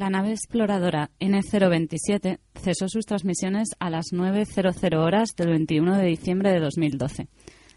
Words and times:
La 0.00 0.08
nave 0.08 0.30
exploradora 0.30 1.10
N027 1.20 2.38
cesó 2.54 2.88
sus 2.88 3.04
transmisiones 3.04 3.68
a 3.80 3.90
las 3.90 4.14
9.00 4.14 4.96
horas 4.96 5.34
del 5.36 5.50
21 5.50 5.98
de 5.98 6.06
diciembre 6.06 6.52
de 6.52 6.58
2012. 6.58 7.28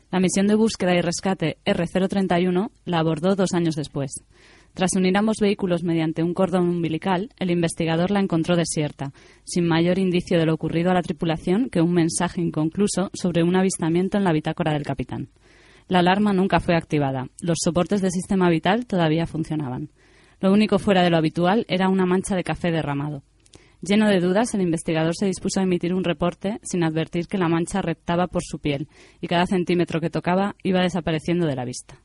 La 0.10 0.22
misión 0.22 0.48
de 0.48 0.56
búsqueda 0.56 0.96
y 0.96 1.02
rescate 1.02 1.58
R031 1.66 2.70
la 2.86 3.00
abordó 3.00 3.36
dos 3.36 3.54
años 3.54 3.76
después. 3.76 4.24
Tras 4.74 4.96
unir 4.96 5.18
ambos 5.18 5.40
vehículos 5.42 5.84
mediante 5.84 6.24
un 6.24 6.34
cordón 6.34 6.70
umbilical, 6.70 7.30
el 7.40 7.52
investigador 7.52 8.10
la 8.10 8.22
encontró 8.22 8.56
desierta, 8.56 9.12
sin 9.44 9.68
mayor 9.68 10.00
indicio 10.00 10.40
de 10.40 10.46
lo 10.46 10.54
ocurrido 10.54 10.92
a 10.92 10.94
la 10.94 11.02
tripulación 11.02 11.70
que 11.70 11.82
un 11.82 11.92
mensaje 11.92 12.40
inconcluso 12.40 13.10
sobre 13.14 13.44
un 13.44 13.58
avistamiento 13.58 14.18
en 14.18 14.24
la 14.24 14.32
bitácora 14.32 14.72
del 14.72 14.84
capitán. 14.84 15.28
La 15.90 16.00
alarma 16.00 16.32
nunca 16.32 16.62
fue 16.62 16.78
activada. 16.78 17.28
Los 17.42 17.58
soportes 17.62 18.02
del 18.02 18.12
sistema 18.12 18.50
vital 18.50 18.86
todavía 18.86 19.28
funcionaban. 19.28 19.90
Lo 20.44 20.52
único 20.52 20.78
fuera 20.78 21.04
de 21.04 21.10
lo 21.10 21.16
habitual 21.16 21.66
era 21.70 21.88
una 21.88 22.06
mancha 22.06 22.36
de 22.36 22.44
café 22.44 22.70
derramado. 22.70 23.24
Lleno 23.82 24.10
de 24.10 24.20
dudas, 24.20 24.54
el 24.54 24.60
investigador 24.60 25.16
se 25.16 25.26
dispuso 25.26 25.62
a 25.62 25.64
emitir 25.64 25.94
un 25.94 26.04
reporte 26.04 26.60
sin 26.64 26.84
advertir 26.84 27.28
que 27.28 27.38
la 27.38 27.48
mancha 27.48 27.82
reptaba 27.82 28.28
por 28.28 28.42
su 28.44 28.60
piel 28.60 28.90
y 29.22 29.28
cada 29.28 29.46
centímetro 29.46 30.02
que 30.02 30.10
tocaba 30.10 30.58
iba 30.62 30.82
desapareciendo 30.82 31.48
de 31.48 31.56
la 31.56 31.64
vista. 31.64 31.98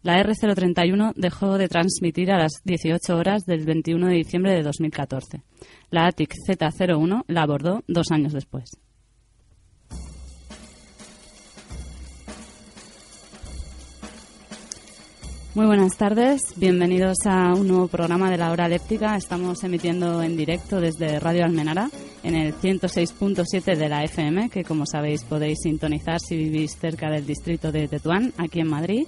La 0.00 0.18
R031 0.18 1.12
dejó 1.14 1.58
de 1.58 1.68
transmitir 1.68 2.32
a 2.32 2.38
las 2.38 2.52
18 2.64 3.18
horas 3.18 3.44
del 3.44 3.66
21 3.66 4.06
de 4.06 4.14
diciembre 4.14 4.54
de 4.54 4.62
2014. 4.62 5.42
La 5.90 6.06
ATIC 6.06 6.32
Z01 6.48 7.24
la 7.26 7.42
abordó 7.42 7.84
dos 7.86 8.10
años 8.12 8.32
después. 8.32 8.78
Muy 15.54 15.66
buenas 15.66 15.96
tardes, 15.96 16.52
bienvenidos 16.56 17.18
a 17.26 17.54
un 17.54 17.68
nuevo 17.68 17.86
programa 17.86 18.28
de 18.28 18.36
la 18.36 18.50
hora 18.50 18.68
léptica. 18.68 19.14
Estamos 19.14 19.62
emitiendo 19.62 20.20
en 20.20 20.36
directo 20.36 20.80
desde 20.80 21.20
Radio 21.20 21.44
Almenara 21.44 21.90
en 22.24 22.34
el 22.34 22.54
106.7 22.54 23.76
de 23.76 23.88
la 23.88 24.02
FM, 24.02 24.50
que 24.50 24.64
como 24.64 24.84
sabéis 24.84 25.22
podéis 25.22 25.60
sintonizar 25.62 26.18
si 26.18 26.36
vivís 26.36 26.76
cerca 26.76 27.08
del 27.08 27.24
distrito 27.24 27.70
de 27.70 27.86
Tetuán, 27.86 28.32
aquí 28.36 28.58
en 28.58 28.68
Madrid. 28.68 29.06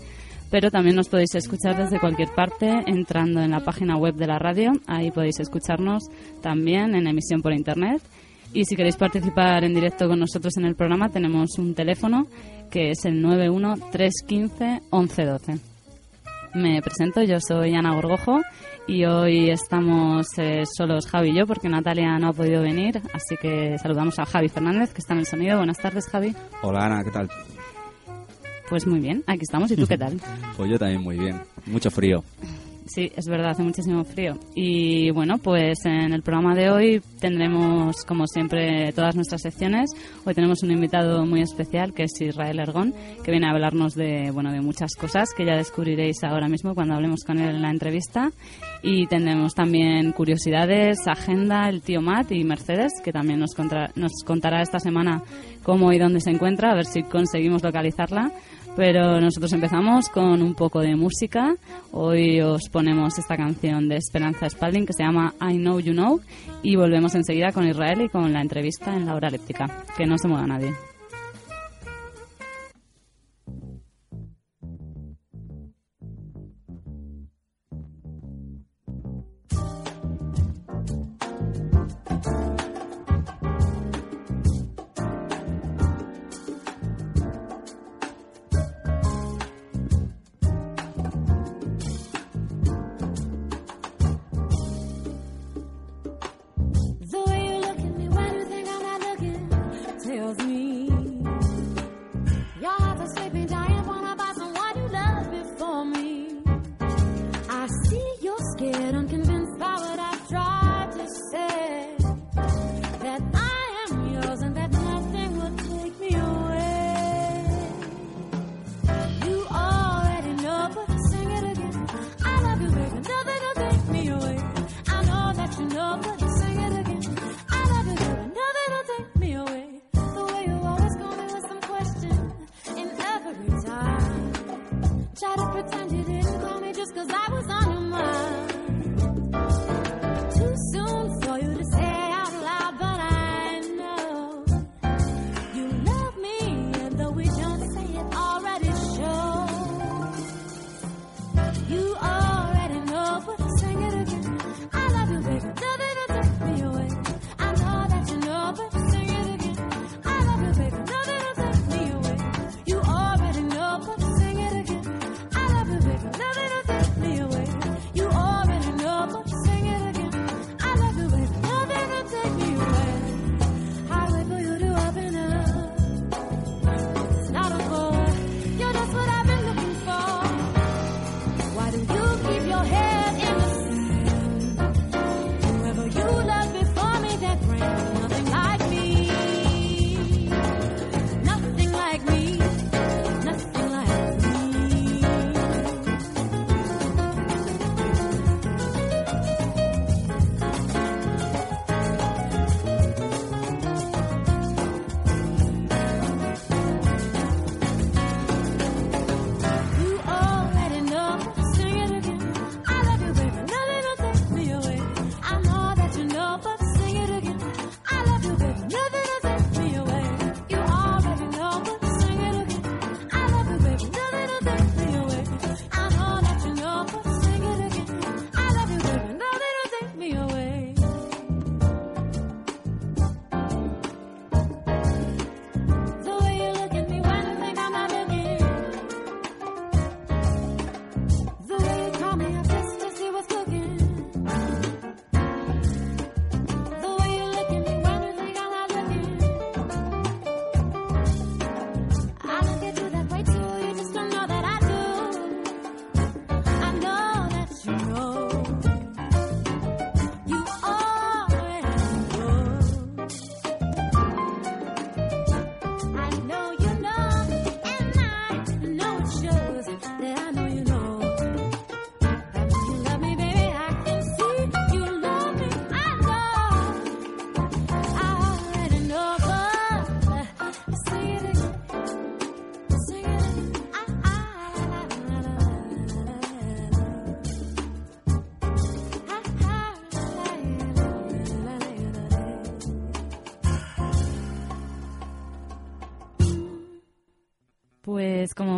Pero 0.48 0.70
también 0.70 0.94
nos 0.94 1.08
podéis 1.08 1.34
escuchar 1.34 1.76
desde 1.76 1.98
cualquier 1.98 2.28
parte 2.32 2.70
entrando 2.86 3.40
en 3.40 3.50
la 3.50 3.64
página 3.64 3.96
web 3.96 4.14
de 4.14 4.28
la 4.28 4.38
radio. 4.38 4.70
Ahí 4.86 5.10
podéis 5.10 5.40
escucharnos 5.40 6.04
también 6.42 6.94
en 6.94 7.08
emisión 7.08 7.42
por 7.42 7.54
internet. 7.54 8.00
Y 8.52 8.66
si 8.66 8.76
queréis 8.76 8.94
participar 8.94 9.64
en 9.64 9.74
directo 9.74 10.06
con 10.06 10.20
nosotros 10.20 10.56
en 10.58 10.66
el 10.66 10.76
programa, 10.76 11.08
tenemos 11.08 11.58
un 11.58 11.74
teléfono 11.74 12.28
que 12.70 12.90
es 12.90 13.04
el 13.04 13.20
91 13.20 13.78
315 13.90 14.82
1112. 14.92 15.75
Me 16.56 16.80
presento, 16.80 17.22
yo 17.22 17.36
soy 17.38 17.74
Ana 17.74 17.94
Gorgojo 17.94 18.40
y 18.86 19.04
hoy 19.04 19.50
estamos 19.50 20.26
eh, 20.38 20.64
solos 20.64 21.06
Javi 21.06 21.28
y 21.28 21.34
yo 21.34 21.46
porque 21.46 21.68
Natalia 21.68 22.18
no 22.18 22.28
ha 22.28 22.32
podido 22.32 22.62
venir, 22.62 23.02
así 23.12 23.36
que 23.36 23.76
saludamos 23.76 24.18
a 24.18 24.24
Javi 24.24 24.48
Fernández 24.48 24.94
que 24.94 25.00
está 25.00 25.12
en 25.12 25.20
el 25.20 25.26
sonido. 25.26 25.58
Buenas 25.58 25.76
tardes, 25.76 26.06
Javi. 26.08 26.34
Hola 26.62 26.86
Ana, 26.86 27.04
¿qué 27.04 27.10
tal? 27.10 27.28
Pues 28.70 28.86
muy 28.86 29.00
bien, 29.00 29.22
aquí 29.26 29.42
estamos. 29.42 29.70
¿Y 29.70 29.76
tú 29.76 29.86
qué 29.86 29.98
tal? 29.98 30.18
pues 30.56 30.70
yo 30.70 30.78
también 30.78 31.02
muy 31.02 31.18
bien. 31.18 31.42
Mucho 31.66 31.90
frío. 31.90 32.24
Sí, 32.86 33.10
es 33.16 33.26
verdad, 33.26 33.50
hace 33.50 33.64
muchísimo 33.64 34.04
frío. 34.04 34.38
Y 34.54 35.10
bueno, 35.10 35.38
pues 35.38 35.84
en 35.84 36.12
el 36.12 36.22
programa 36.22 36.54
de 36.54 36.70
hoy 36.70 37.02
tendremos, 37.20 38.04
como 38.04 38.28
siempre, 38.28 38.92
todas 38.92 39.16
nuestras 39.16 39.42
secciones. 39.42 39.90
Hoy 40.24 40.34
tenemos 40.34 40.62
un 40.62 40.70
invitado 40.70 41.26
muy 41.26 41.42
especial, 41.42 41.92
que 41.92 42.04
es 42.04 42.20
Israel 42.20 42.60
Ergón, 42.60 42.94
que 43.24 43.32
viene 43.32 43.48
a 43.48 43.50
hablarnos 43.50 43.94
de, 43.94 44.30
bueno, 44.30 44.52
de 44.52 44.60
muchas 44.60 44.94
cosas 44.94 45.30
que 45.36 45.44
ya 45.44 45.56
descubriréis 45.56 46.22
ahora 46.22 46.48
mismo 46.48 46.76
cuando 46.76 46.94
hablemos 46.94 47.24
con 47.26 47.38
él 47.38 47.56
en 47.56 47.62
la 47.62 47.70
entrevista. 47.70 48.30
Y 48.82 49.08
tendremos 49.08 49.54
también 49.54 50.12
curiosidades, 50.12 51.08
agenda, 51.08 51.68
el 51.68 51.82
tío 51.82 52.00
Matt 52.00 52.30
y 52.30 52.44
Mercedes, 52.44 52.92
que 53.02 53.12
también 53.12 53.40
nos, 53.40 53.50
nos 53.96 54.12
contará 54.24 54.62
esta 54.62 54.78
semana 54.78 55.22
cómo 55.64 55.92
y 55.92 55.98
dónde 55.98 56.20
se 56.20 56.30
encuentra, 56.30 56.70
a 56.70 56.76
ver 56.76 56.86
si 56.86 57.02
conseguimos 57.02 57.64
localizarla. 57.64 58.30
Pero 58.76 59.20
nosotros 59.22 59.50
empezamos 59.54 60.10
con 60.10 60.42
un 60.42 60.54
poco 60.54 60.80
de 60.80 60.96
música. 60.96 61.56
Hoy 61.92 62.42
os 62.42 62.68
ponemos 62.68 63.18
esta 63.18 63.34
canción 63.34 63.88
de 63.88 63.96
Esperanza 63.96 64.48
Spalding 64.50 64.84
que 64.84 64.92
se 64.92 65.02
llama 65.02 65.34
I 65.40 65.56
Know 65.56 65.80
You 65.80 65.94
Know 65.94 66.20
y 66.62 66.76
volvemos 66.76 67.14
enseguida 67.14 67.52
con 67.52 67.66
Israel 67.66 68.02
y 68.02 68.08
con 68.10 68.32
la 68.34 68.42
entrevista 68.42 68.94
en 68.94 69.06
la 69.06 69.14
hora 69.14 69.28
elíptica. 69.28 69.66
Que 69.96 70.04
no 70.04 70.18
se 70.18 70.28
mueva 70.28 70.46
nadie. 70.46 70.74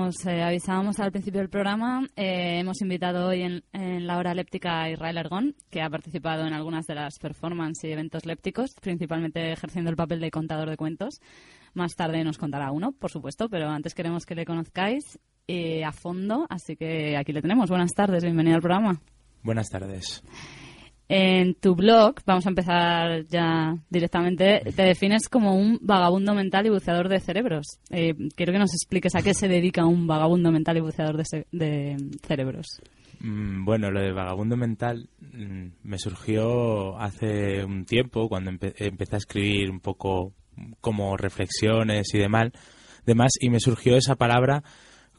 Os 0.09 0.25
eh, 0.25 0.43
avisábamos 0.43 0.99
al 1.01 1.13
principio 1.13 1.41
del 1.41 1.51
programa, 1.51 2.03
eh, 2.17 2.61
hemos 2.61 2.81
invitado 2.81 3.29
hoy 3.29 3.43
en, 3.43 4.07
la 4.07 4.17
hora 4.17 4.33
léptica 4.33 4.83
a 4.83 4.91
Israel 4.91 5.19
Ergón, 5.19 5.55
que 5.71 5.83
ha 5.83 5.91
participado 5.91 6.47
en 6.47 6.55
algunas 6.55 6.87
de 6.87 6.95
las 6.95 7.19
performances 7.19 7.85
y 7.85 7.93
eventos 7.93 8.25
lépticos, 8.25 8.71
principalmente 8.81 9.53
ejerciendo 9.53 9.91
el 9.91 9.97
papel 9.97 10.21
de 10.21 10.31
contador 10.31 10.71
de 10.71 10.79
cuentos. 10.79 11.21
Más 11.75 11.95
tarde 11.95 12.25
nos 12.25 12.39
contará 12.39 12.73
uno, 12.73 12.93
por 12.93 13.11
supuesto, 13.11 13.51
pero 13.51 13.69
antes 13.69 13.95
queremos 13.95 14.25
que 14.25 14.35
le 14.35 14.47
conozcáis 14.47 15.19
eh, 15.47 15.85
a 15.85 15.93
fondo, 15.93 16.47
así 16.49 16.75
que 16.75 17.17
aquí 17.17 17.33
le 17.33 17.43
tenemos. 17.43 17.69
Buenas 17.69 17.93
tardes, 17.93 18.25
bienvenido 18.25 18.57
al 18.57 18.63
programa. 18.63 19.01
Buenas 19.43 19.69
tardes. 19.69 20.23
En 21.11 21.55
tu 21.55 21.75
blog, 21.75 22.17
vamos 22.27 22.45
a 22.45 22.51
empezar 22.51 23.27
ya 23.29 23.75
directamente, 23.89 24.61
te 24.77 24.83
defines 24.83 25.31
como 25.31 25.57
un 25.57 25.79
vagabundo 25.81 26.35
mental 26.35 26.67
y 26.67 26.71
buceador 26.71 27.09
de 27.09 27.19
cerebros. 27.19 27.81
Eh, 27.91 28.15
quiero 28.37 28.53
que 28.53 28.59
nos 28.59 28.75
expliques 28.75 29.15
a 29.15 29.23
qué 29.23 29.33
se 29.33 29.49
dedica 29.49 29.87
un 29.87 30.07
vagabundo 30.07 30.53
mental 30.53 30.77
y 30.77 30.81
buceador 30.81 31.17
de, 31.17 31.47
de 31.51 31.97
cerebros. 32.27 32.67
Mm, 33.21 33.65
bueno, 33.65 33.91
lo 33.91 34.01
de 34.01 34.13
vagabundo 34.13 34.57
mental 34.57 35.09
mm, 35.21 35.67
me 35.83 35.99
surgió 35.99 36.99
hace 36.99 37.65
un 37.65 37.87
tiempo, 37.87 38.29
cuando 38.29 38.51
empe 38.51 38.75
empecé 38.77 39.17
a 39.17 39.19
escribir 39.19 39.71
un 39.71 39.81
poco 39.81 40.35
como 40.83 41.17
reflexiones 41.17 42.13
y 42.15 42.19
demás, 42.19 42.51
demás, 43.07 43.33
y 43.41 43.49
me 43.49 43.61
surgió 43.61 43.97
esa 43.97 44.17
palabra 44.17 44.63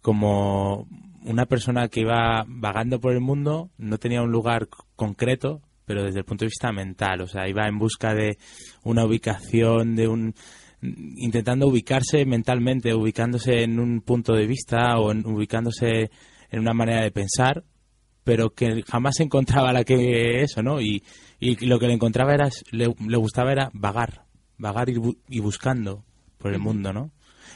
como 0.01 0.87
una 1.25 1.45
persona 1.45 1.87
que 1.89 2.01
iba 2.01 2.45
vagando 2.47 2.99
por 2.99 3.13
el 3.13 3.21
mundo, 3.21 3.69
no 3.77 3.97
tenía 3.97 4.21
un 4.21 4.31
lugar 4.31 4.67
concreto, 4.95 5.61
pero 5.89 6.03
desde 6.03 6.19
el 6.19 6.23
punto 6.23 6.45
de 6.45 6.49
vista 6.49 6.71
mental, 6.71 7.21
o 7.21 7.25
sea, 7.27 7.49
iba 7.49 7.67
en 7.67 7.79
busca 7.79 8.13
de 8.13 8.37
una 8.83 9.05
ubicación, 9.05 9.95
de 9.95 10.07
un 10.07 10.35
intentando 10.83 11.65
ubicarse 11.65 12.27
mentalmente, 12.27 12.93
ubicándose 12.93 13.63
en 13.63 13.79
un 13.79 14.01
punto 14.01 14.33
de 14.33 14.45
vista 14.45 14.99
o 14.99 15.11
en, 15.11 15.25
ubicándose 15.25 16.11
en 16.51 16.59
una 16.59 16.75
manera 16.75 17.01
de 17.01 17.09
pensar, 17.09 17.63
pero 18.23 18.51
que 18.51 18.83
jamás 18.83 19.19
encontraba 19.19 19.73
la 19.73 19.83
que 19.83 20.43
eso, 20.43 20.61
¿no? 20.61 20.79
Y, 20.79 21.03
y 21.39 21.65
lo 21.65 21.79
que 21.79 21.87
le 21.87 21.93
encontraba 21.93 22.35
era, 22.35 22.49
le, 22.69 22.93
le 23.07 23.17
gustaba 23.17 23.51
era 23.51 23.71
vagar, 23.73 24.25
vagar 24.59 24.89
y, 24.89 24.97
bu 24.99 25.17
y, 25.27 25.39
buscando 25.39 26.05
por 26.37 26.53
el 26.53 26.59
mundo, 26.59 26.93
¿no? 26.93 27.09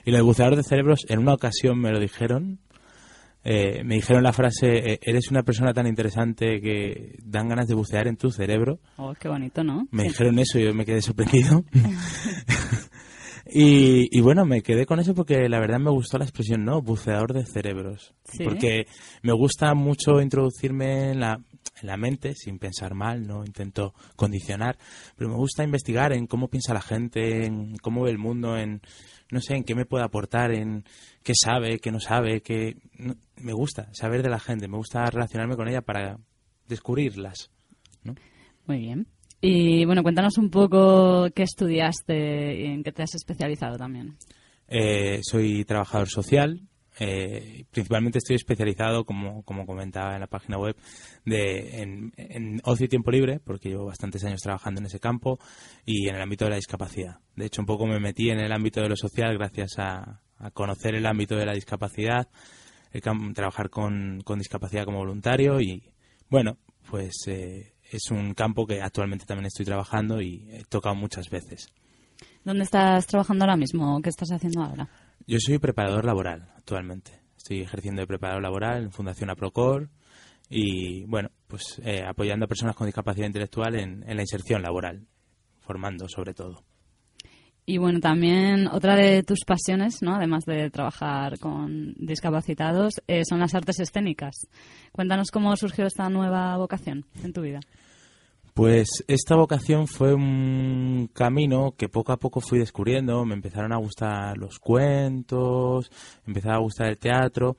Y 0.05 0.09
lo 0.09 0.17
de 0.17 0.23
buceador 0.23 0.55
de 0.55 0.63
cerebros, 0.63 1.05
en 1.07 1.19
una 1.19 1.35
ocasión 1.35 1.79
me 1.79 1.91
lo 1.91 1.99
dijeron 1.99 2.61
eh, 3.43 3.83
me 3.83 3.95
dijeron 3.95 4.23
la 4.23 4.31
frase, 4.31 4.93
eh, 4.93 4.99
eres 5.01 5.29
una 5.29 5.43
persona 5.43 5.73
tan 5.73 5.85
interesante 5.87 6.61
que 6.61 7.17
dan 7.23 7.49
ganas 7.49 7.67
de 7.67 7.75
bucear 7.75 8.07
en 8.07 8.15
tu 8.15 8.31
cerebro. 8.31 8.79
Oh, 8.97 9.13
qué 9.19 9.27
bonito, 9.27 9.63
¿no? 9.63 9.87
Me 9.91 10.03
sí. 10.03 10.09
dijeron 10.09 10.39
eso 10.39 10.59
y 10.59 10.65
yo 10.65 10.73
me 10.73 10.85
quedé 10.85 11.01
sorprendido. 11.01 11.65
y, 13.45 14.07
y, 14.17 14.21
bueno, 14.21 14.45
me 14.45 14.61
quedé 14.61 14.85
con 14.85 14.99
eso 14.99 15.13
porque 15.13 15.49
la 15.49 15.59
verdad 15.59 15.79
me 15.79 15.91
gustó 15.91 16.17
la 16.17 16.23
expresión, 16.23 16.63
¿no? 16.63 16.81
Buceador 16.81 17.33
de 17.33 17.45
cerebros. 17.45 18.13
¿Sí? 18.23 18.45
Porque 18.45 18.87
me 19.21 19.33
gusta 19.33 19.73
mucho 19.73 20.21
introducirme 20.21 21.11
en 21.11 21.19
la, 21.19 21.39
en 21.81 21.87
la 21.87 21.97
mente 21.97 22.33
sin 22.35 22.59
pensar 22.59 22.93
mal, 22.93 23.25
no 23.25 23.45
intento 23.45 23.93
condicionar, 24.15 24.77
pero 25.15 25.29
me 25.29 25.35
gusta 25.35 25.63
investigar 25.63 26.13
en 26.13 26.27
cómo 26.27 26.47
piensa 26.47 26.73
la 26.73 26.81
gente, 26.81 27.45
en 27.45 27.77
cómo 27.77 28.03
ve 28.03 28.11
el 28.11 28.17
mundo, 28.17 28.57
en 28.57 28.81
no 29.31 29.41
sé, 29.41 29.55
en 29.55 29.63
qué 29.63 29.75
me 29.75 29.85
puede 29.85 30.03
aportar, 30.03 30.51
en 30.51 30.83
qué 31.23 31.33
sabe, 31.35 31.79
qué 31.79 31.91
no 31.91 31.99
sabe, 31.99 32.41
qué 32.41 32.77
me 33.37 33.53
gusta 33.53 33.89
saber 33.93 34.21
de 34.21 34.29
la 34.29 34.39
gente, 34.39 34.67
me 34.67 34.77
gusta 34.77 35.05
relacionarme 35.05 35.55
con 35.55 35.67
ella 35.67 35.81
para 35.81 36.17
descubrirlas. 36.67 37.51
¿no? 38.03 38.15
Muy 38.67 38.77
bien. 38.77 39.07
Y 39.41 39.85
bueno, 39.85 40.03
cuéntanos 40.03 40.37
un 40.37 40.49
poco 40.49 41.27
qué 41.35 41.43
estudiaste 41.43 42.61
y 42.61 42.65
en 42.65 42.83
qué 42.83 42.91
te 42.91 43.03
has 43.03 43.15
especializado 43.15 43.77
también. 43.77 44.15
Eh, 44.67 45.19
soy 45.21 45.65
trabajador 45.65 46.07
social. 46.07 46.61
Eh, 46.99 47.65
principalmente 47.71 48.19
estoy 48.19 48.35
especializado, 48.35 49.05
como, 49.05 49.43
como 49.43 49.65
comentaba 49.65 50.13
en 50.13 50.21
la 50.21 50.27
página 50.27 50.57
web, 50.57 50.75
de, 51.25 51.81
en, 51.81 52.61
ocio 52.63 52.85
y 52.85 52.89
tiempo 52.89 53.11
libre, 53.11 53.39
porque 53.39 53.69
llevo 53.69 53.85
bastantes 53.85 54.23
años 54.23 54.41
trabajando 54.41 54.79
en 54.79 54.85
ese 54.85 54.99
campo, 54.99 55.39
y 55.85 56.07
en 56.07 56.15
el 56.15 56.21
ámbito 56.21 56.45
de 56.45 56.51
la 56.51 56.57
discapacidad. 56.57 57.19
De 57.35 57.45
hecho, 57.45 57.61
un 57.61 57.67
poco 57.67 57.85
me 57.85 57.99
metí 57.99 58.29
en 58.29 58.39
el 58.39 58.51
ámbito 58.51 58.81
de 58.81 58.89
lo 58.89 58.95
social 58.95 59.37
gracias 59.37 59.79
a, 59.79 60.21
a 60.37 60.51
conocer 60.51 60.95
el 60.95 61.05
ámbito 61.05 61.35
de 61.35 61.45
la 61.45 61.53
discapacidad, 61.53 62.27
el 62.91 63.01
trabajar 63.33 63.69
con, 63.69 64.21
con, 64.23 64.37
discapacidad 64.37 64.85
como 64.85 64.99
voluntario 64.99 65.59
y 65.59 65.93
bueno, 66.29 66.57
pues 66.89 67.13
eh, 67.27 67.73
es 67.91 68.11
un 68.11 68.33
campo 68.33 68.65
que 68.65 68.81
actualmente 68.81 69.25
también 69.25 69.47
estoy 69.47 69.65
trabajando 69.65 70.21
y 70.21 70.47
he 70.51 70.63
tocado 70.65 70.95
muchas 70.95 71.29
veces. 71.29 71.67
¿Dónde 72.43 72.63
estás 72.63 73.07
trabajando 73.07 73.45
ahora 73.45 73.57
mismo? 73.57 74.01
¿Qué 74.01 74.09
estás 74.09 74.31
haciendo 74.31 74.63
ahora? 74.63 74.89
Yo 75.25 75.37
soy 75.39 75.57
preparador 75.57 76.05
laboral 76.05 76.49
actualmente. 76.57 77.21
Estoy 77.37 77.61
ejerciendo 77.61 78.01
de 78.01 78.07
preparador 78.07 78.43
laboral 78.43 78.83
en 78.83 78.91
Fundación 78.91 79.29
Aprocor 79.29 79.89
y 80.49 81.05
bueno, 81.05 81.29
pues 81.47 81.81
eh, 81.83 82.03
apoyando 82.05 82.45
a 82.45 82.47
personas 82.47 82.75
con 82.75 82.87
discapacidad 82.87 83.27
intelectual 83.27 83.75
en, 83.75 84.03
en 84.07 84.15
la 84.17 84.21
inserción 84.21 84.61
laboral, 84.61 85.07
formando 85.61 86.09
sobre 86.09 86.33
todo. 86.33 86.63
Y 87.65 87.77
bueno, 87.77 88.01
también 88.01 88.67
otra 88.67 88.95
de 88.97 89.23
tus 89.23 89.45
pasiones, 89.45 90.01
¿no? 90.01 90.15
además 90.15 90.43
de 90.43 90.69
trabajar 90.69 91.39
con 91.39 91.93
discapacitados, 91.95 93.01
eh, 93.07 93.23
son 93.27 93.39
las 93.39 93.55
artes 93.55 93.79
escénicas. 93.79 94.47
Cuéntanos 94.91 95.31
cómo 95.31 95.55
surgió 95.55 95.85
esta 95.85 96.09
nueva 96.09 96.57
vocación 96.57 97.05
en 97.23 97.31
tu 97.31 97.41
vida. 97.41 97.61
Pues 98.53 99.03
esta 99.07 99.35
vocación 99.35 99.87
fue 99.87 100.13
un 100.13 101.09
camino 101.11 101.73
que 101.75 101.89
poco 101.89 102.11
a 102.11 102.17
poco 102.17 102.39
fui 102.39 102.59
descubriendo. 102.59 103.25
Me 103.25 103.33
empezaron 103.33 103.73
a 103.73 103.77
gustar 103.77 104.37
los 104.37 104.59
cuentos, 104.59 105.91
empezaba 106.27 106.55
a 106.55 106.61
gustar 106.61 106.87
el 106.87 106.99
teatro. 106.99 107.57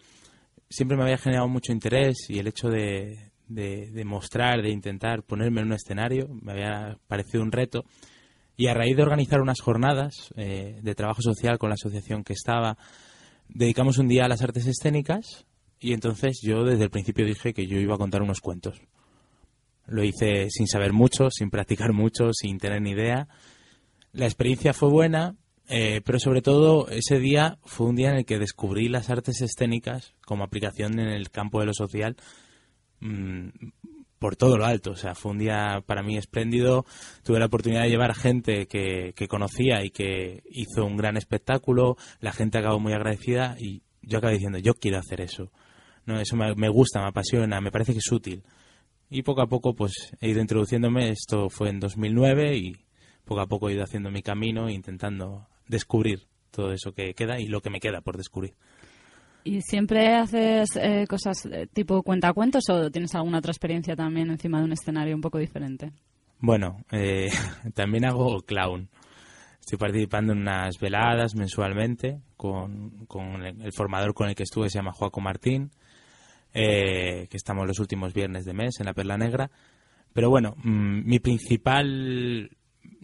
Siempre 0.71 0.97
me 0.97 1.03
había 1.03 1.19
generado 1.19 1.49
mucho 1.49 1.73
interés 1.73 2.15
y 2.29 2.39
el 2.39 2.47
hecho 2.47 2.69
de, 2.69 3.33
de, 3.49 3.91
de 3.91 4.05
mostrar, 4.05 4.63
de 4.63 4.71
intentar 4.71 5.25
ponerme 5.25 5.63
en 5.63 5.67
un 5.67 5.73
escenario, 5.73 6.29
me 6.29 6.53
había 6.53 6.97
parecido 7.09 7.43
un 7.43 7.51
reto. 7.51 7.85
Y 8.57 8.69
a 8.69 8.75
raíz 8.75 8.97
de 8.97 9.03
organizar 9.03 9.41
unas 9.41 9.61
jornadas 9.61 10.33
eh, 10.37 10.79
de 10.81 10.95
trabajo 10.95 11.23
social 11.23 11.59
con 11.59 11.71
la 11.71 11.75
asociación 11.75 12.23
que 12.23 12.35
estaba, 12.35 12.79
dedicamos 13.49 13.99
un 13.99 14.07
día 14.07 14.27
a 14.27 14.29
las 14.29 14.43
artes 14.43 14.67
escénicas 14.67 15.45
y 15.81 15.93
entonces 15.93 16.39
yo 16.41 16.63
desde 16.63 16.85
el 16.85 16.91
principio 16.91 17.27
dije 17.27 17.53
que 17.53 17.67
yo 17.67 17.79
iba 17.79 17.97
a 17.97 17.99
contar 17.99 18.23
unos 18.23 18.41
cuentos. 18.41 18.81
Lo 19.87 20.03
hice 20.03 20.49
sin 20.51 20.67
saber 20.67 20.93
mucho, 20.93 21.31
sin 21.31 21.51
practicar 21.51 21.93
mucho, 21.93 22.33
sin 22.33 22.59
tener 22.59 22.81
ni 22.83 22.91
idea. 22.91 23.29
La 24.13 24.27
experiencia 24.27 24.73
fue 24.73 24.91
buena, 24.91 25.37
eh, 25.69 26.01
pero 26.05 26.19
sobre 26.19 26.43
todo 26.43 26.89
ese 26.89 27.19
día 27.19 27.59
fue 27.65 27.87
un 27.89 27.97
día 27.97 28.11
en 28.11 28.17
el 28.17 28.25
que 28.25 28.39
descubrí 28.39 28.89
las 28.89 29.11
artes 29.11 29.41
escénicas 29.41 30.15
como 30.25 30.45
aplicación 30.45 30.99
en 30.99 31.09
el 31.09 31.31
campo 31.31 31.61
de 31.61 31.67
lo 31.67 31.75
social 31.75 32.17
mmm, 33.01 33.49
por 34.19 34.37
todo 34.37 34.57
lo 34.57 34.65
alto. 34.65 34.93
O 34.93 34.97
sea, 34.97 35.15
fue 35.15 35.33
un 35.33 35.39
día 35.39 35.83
para 35.85 36.03
mí 36.03 36.17
espléndido. 36.17 36.87
Tuve 37.23 37.39
la 37.39 37.47
oportunidad 37.47 37.83
de 37.83 37.91
llevar 37.91 38.15
gente 38.15 38.67
que, 38.67 39.13
que 39.15 39.29
conocía 39.29 39.85
y 39.85 39.91
que 39.91 40.43
hizo 40.51 40.85
un 40.85 40.97
gran 40.97 41.17
espectáculo. 41.17 41.97
La 42.21 42.33
gente 42.33 42.59
acabó 42.59 42.81
muy 42.81 42.93
agradecida 42.93 43.57
y 43.59 43.83
yo 44.03 44.19
acabé 44.19 44.35
diciendo, 44.35 44.59
yo 44.59 44.75
quiero 44.75 44.99
hacer 44.99 45.21
eso. 45.21 45.51
No, 46.07 46.21
eso 46.21 46.37
me, 46.37 46.55
me, 46.55 46.69
gusta, 46.69 47.01
me 47.01 47.09
apasiona, 47.09 47.61
me 47.61 47.71
parece 47.71 47.93
que 47.93 47.99
es 47.99 48.13
útil. 48.13 48.43
Y 49.15 49.23
poco 49.23 49.43
a 49.43 49.47
poco 49.47 49.75
pues 49.77 49.93
he 50.21 50.31
ido 50.31 50.41
introduciéndome. 50.41 51.11
Esto 51.11 51.49
fue 51.49 51.69
en 51.69 51.79
2009 51.79 52.57
y 52.57 52.77
poco 53.25 53.43
a 53.43 53.47
poco 53.47 53.69
he 53.69 53.75
ido 53.75 53.85
haciendo 53.85 54.11
mi 54.11 54.23
camino 54.23 54.67
e 54.67 54.73
intentando 54.73 55.47
descubrir 55.69 56.27
todo 56.51 56.73
eso 56.73 56.93
que 56.93 57.15
queda 57.15 57.39
y 57.39 57.47
lo 57.47 57.61
que 57.61 57.71
me 57.71 57.79
queda 57.79 58.01
por 58.01 58.17
descubrir. 58.17 58.55
¿Y 59.45 59.61
siempre 59.61 60.17
haces 60.17 60.69
eh, 60.75 61.07
cosas 61.09 61.49
tipo 61.73 62.03
cuentacuentos 62.03 62.65
o 62.71 62.91
tienes 62.91 63.15
alguna 63.15 63.39
otra 63.39 63.53
experiencia 63.53 63.95
también 63.95 64.31
encima 64.31 64.59
de 64.59 64.65
un 64.65 64.73
escenario 64.73 65.15
un 65.15 65.21
poco 65.21 65.39
diferente? 65.39 65.93
Bueno, 66.41 66.79
eh, 66.91 67.29
también 67.75 68.07
hago 68.07 68.41
clown. 68.41 68.89
Estoy 69.61 69.79
participando 69.79 70.33
en 70.33 70.41
unas 70.41 70.81
veladas 70.81 71.37
mensualmente 71.37 72.21
con, 72.37 73.07
con 73.07 73.47
el, 73.47 73.63
el, 73.63 73.73
formador 73.73 74.13
con 74.13 74.29
el 74.29 74.35
que 74.35 74.43
estuve, 74.43 74.69
se 74.71 74.81
llama 74.81 74.93
Joaco 74.93 75.21
Martín, 75.21 75.71
eh, 76.55 77.27
que 77.29 77.37
estamos 77.37 77.67
los 77.67 77.81
últimos 77.81 78.15
viernes 78.15 78.45
de 78.45 78.55
mes 78.55 78.77
en 78.79 78.87
la 78.87 78.95
Perla 78.95 79.19
Negra. 79.19 79.51
Pero 80.13 80.31
bueno, 80.31 80.55
mmm, 80.63 81.03
mi 81.05 81.19
principal 81.19 82.49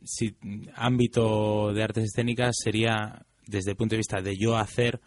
si, 0.05 0.37
ámbito 0.75 1.73
de 1.73 1.83
artes 1.83 2.05
escénicas 2.05 2.57
sería 2.63 3.27
desde 3.47 3.73
el 3.73 3.77
punto 3.77 3.95
de 3.95 3.99
vista 3.99 4.21
de 4.23 4.37
yo 4.37 4.57
hacer 4.57 5.01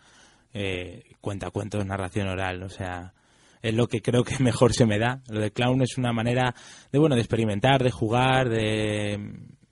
eh, 0.54 1.04
cuentacuentos, 1.22 1.86
narración 1.86 2.28
oral, 2.28 2.62
o 2.64 2.70
sea, 2.70 3.14
es 3.62 3.74
lo 3.74 3.88
que 3.88 4.02
creo 4.02 4.24
que 4.24 4.38
mejor 4.44 4.74
se 4.74 4.86
me 4.86 5.00
da. 5.00 5.22
Lo 5.30 5.40
de 5.40 5.52
clown 5.52 5.82
es 5.82 5.98
una 5.98 6.14
manera 6.14 6.54
de, 6.92 7.00
bueno, 7.00 7.16
de 7.16 7.22
experimentar, 7.22 7.82
de 7.82 7.92
jugar, 7.92 8.50
de, 8.50 9.18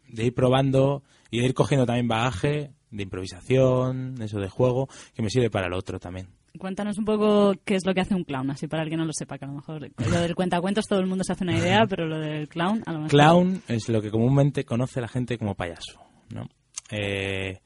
de 0.08 0.26
ir 0.26 0.34
probando 0.34 1.04
y 1.30 1.40
de 1.40 1.46
ir 1.46 1.54
cogiendo 1.54 1.86
también 1.86 2.08
bagaje 2.08 2.72
de 2.90 3.04
improvisación, 3.04 4.16
eso 4.22 4.40
de 4.40 4.50
juego, 4.50 4.88
que 5.14 5.22
me 5.22 5.30
sirve 5.30 5.50
para 5.50 5.68
el 5.68 5.74
otro 5.74 6.00
también. 6.00 6.28
Cuéntanos 6.58 6.98
un 6.98 7.06
poco 7.06 7.54
qué 7.64 7.76
es 7.76 7.86
lo 7.86 7.94
que 7.94 8.02
hace 8.02 8.14
un 8.14 8.24
clown, 8.24 8.52
así 8.52 8.68
para 8.68 8.84
el 8.84 8.90
que 8.90 8.98
no 8.98 9.06
lo 9.06 9.14
sepa, 9.14 9.38
que 9.38 9.46
a 9.46 9.48
lo 9.48 9.56
mejor 9.56 9.82
lo 9.82 10.20
del 10.20 10.36
cuentacuentos 10.36 10.86
todo 10.86 11.00
el 11.00 11.08
mundo 11.08 11.24
se 11.24 11.32
hace 11.32 11.44
una 11.44 11.58
idea, 11.58 11.86
pero 11.88 12.06
lo 12.08 12.20
del 12.20 12.50
clown 12.50 12.84
a 12.86 12.92
lo 12.92 13.00
mejor... 13.00 13.12
Clown 13.12 13.64
es 13.68 13.90
lo 13.90 14.02
que 14.02 14.12
comúnmente 14.12 14.66
conoce 14.66 15.00
la 15.00 15.08
gente 15.08 15.38
como 15.38 15.56
payaso, 15.56 16.02
¿no? 16.30 16.50
Eh, 16.92 17.62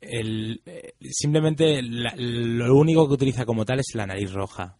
eh, 0.00 0.94
simplemente 1.10 1.80
lo 1.82 2.76
único 2.76 3.08
que 3.08 3.14
utiliza 3.14 3.44
como 3.44 3.64
tal 3.64 3.80
es 3.80 3.94
la 3.94 4.06
nariz 4.06 4.32
roja. 4.32 4.76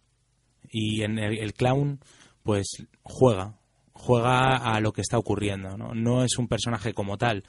Y 0.69 1.01
en 1.01 1.17
el, 1.17 1.39
el 1.39 1.53
clown, 1.53 1.99
pues 2.43 2.67
juega, 3.03 3.57
juega 3.93 4.57
a 4.57 4.79
lo 4.79 4.91
que 4.91 5.01
está 5.01 5.17
ocurriendo, 5.17 5.77
¿no? 5.77 5.93
No 5.93 6.23
es 6.23 6.37
un 6.37 6.47
personaje 6.47 6.93
como 6.93 7.17
tal. 7.17 7.43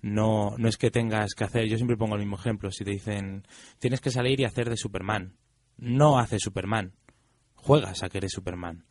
No, 0.00 0.54
no 0.58 0.68
es 0.68 0.76
que 0.76 0.90
tengas 0.90 1.34
que 1.34 1.44
hacer, 1.44 1.66
yo 1.66 1.76
siempre 1.76 1.96
pongo 1.96 2.14
el 2.14 2.20
mismo 2.20 2.36
ejemplo, 2.36 2.70
si 2.70 2.84
te 2.84 2.90
dicen, 2.92 3.46
tienes 3.78 4.00
que 4.00 4.10
salir 4.10 4.40
y 4.40 4.44
hacer 4.44 4.70
de 4.70 4.76
Superman. 4.76 5.34
No 5.76 6.18
hace 6.18 6.38
Superman, 6.38 6.92
juegas 7.54 8.02
a 8.02 8.08
que 8.08 8.18
eres 8.18 8.32
Superman. 8.32 8.84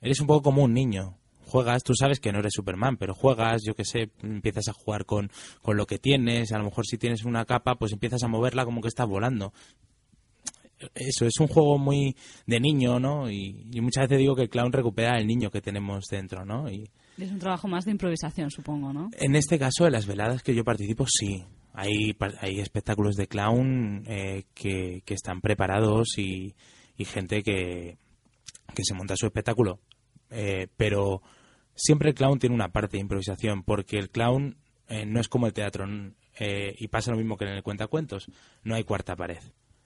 Eres 0.00 0.20
un 0.20 0.26
poco 0.26 0.42
como 0.42 0.62
un 0.62 0.72
niño. 0.72 1.16
Juegas, 1.46 1.82
tú 1.82 1.94
sabes 1.94 2.20
que 2.20 2.32
no 2.32 2.38
eres 2.38 2.52
Superman, 2.54 2.96
pero 2.96 3.12
juegas, 3.12 3.62
yo 3.66 3.74
qué 3.74 3.84
sé, 3.84 4.10
empiezas 4.22 4.68
a 4.68 4.72
jugar 4.72 5.04
con, 5.04 5.30
con 5.62 5.76
lo 5.76 5.84
que 5.86 5.98
tienes. 5.98 6.52
A 6.52 6.58
lo 6.58 6.64
mejor 6.64 6.86
si 6.86 6.96
tienes 6.96 7.24
una 7.24 7.44
capa, 7.44 7.74
pues 7.74 7.92
empiezas 7.92 8.22
a 8.22 8.28
moverla 8.28 8.64
como 8.64 8.80
que 8.80 8.88
estás 8.88 9.08
volando. 9.08 9.52
Eso 10.94 11.26
es 11.26 11.38
un 11.40 11.48
juego 11.48 11.76
muy 11.76 12.16
de 12.46 12.60
niño, 12.60 13.00
¿no? 13.00 13.30
Y, 13.30 13.66
y 13.72 13.80
muchas 13.80 14.04
veces 14.04 14.18
digo 14.18 14.36
que 14.36 14.42
el 14.42 14.48
clown 14.48 14.72
recupera 14.72 15.18
el 15.18 15.26
niño 15.26 15.50
que 15.50 15.60
tenemos 15.60 16.04
dentro, 16.08 16.44
¿no? 16.44 16.70
Y 16.70 16.88
Es 17.20 17.30
un 17.30 17.38
trabajo 17.38 17.68
más 17.68 17.84
de 17.84 17.90
improvisación, 17.90 18.50
supongo, 18.50 18.92
¿no? 18.92 19.10
en 19.18 19.36
este 19.36 19.58
caso, 19.58 19.86
en 19.86 19.92
las 19.92 20.06
veladas 20.06 20.42
que 20.42 20.54
yo 20.54 20.64
participo, 20.64 21.06
sí. 21.06 21.44
Hay, 21.72 22.16
hay 22.40 22.60
espectáculos 22.60 23.14
de 23.14 23.28
clown 23.28 24.04
eh, 24.06 24.44
que, 24.54 25.02
están 25.06 25.40
preparados 25.40 26.18
y, 26.18 26.54
gente 26.98 27.42
que, 27.42 27.96
que 28.74 28.82
se 28.84 28.94
monta 28.94 29.16
su 29.16 29.26
espectáculo. 29.26 29.80
Eh, 30.30 30.68
pero 30.76 31.22
siempre 31.74 32.10
el 32.10 32.14
clown 32.14 32.38
tiene 32.38 32.54
una 32.54 32.68
parte 32.68 32.96
de 32.96 33.02
improvisación, 33.02 33.62
porque 33.62 33.98
el 33.98 34.10
clown 34.10 34.56
eh, 34.88 35.06
no 35.06 35.20
es 35.20 35.28
como 35.28 35.46
el 35.46 35.52
teatro. 35.52 35.86
eh, 36.38 36.74
y 36.78 36.88
pasa 36.88 37.10
lo 37.10 37.16
mismo 37.16 37.36
que 37.36 37.44
en 37.44 37.52
el 37.52 37.62
cuentacuentos. 37.62 38.26
No 38.62 38.74
hay 38.74 38.84
cuarta 38.84 39.16
pared. 39.16 39.42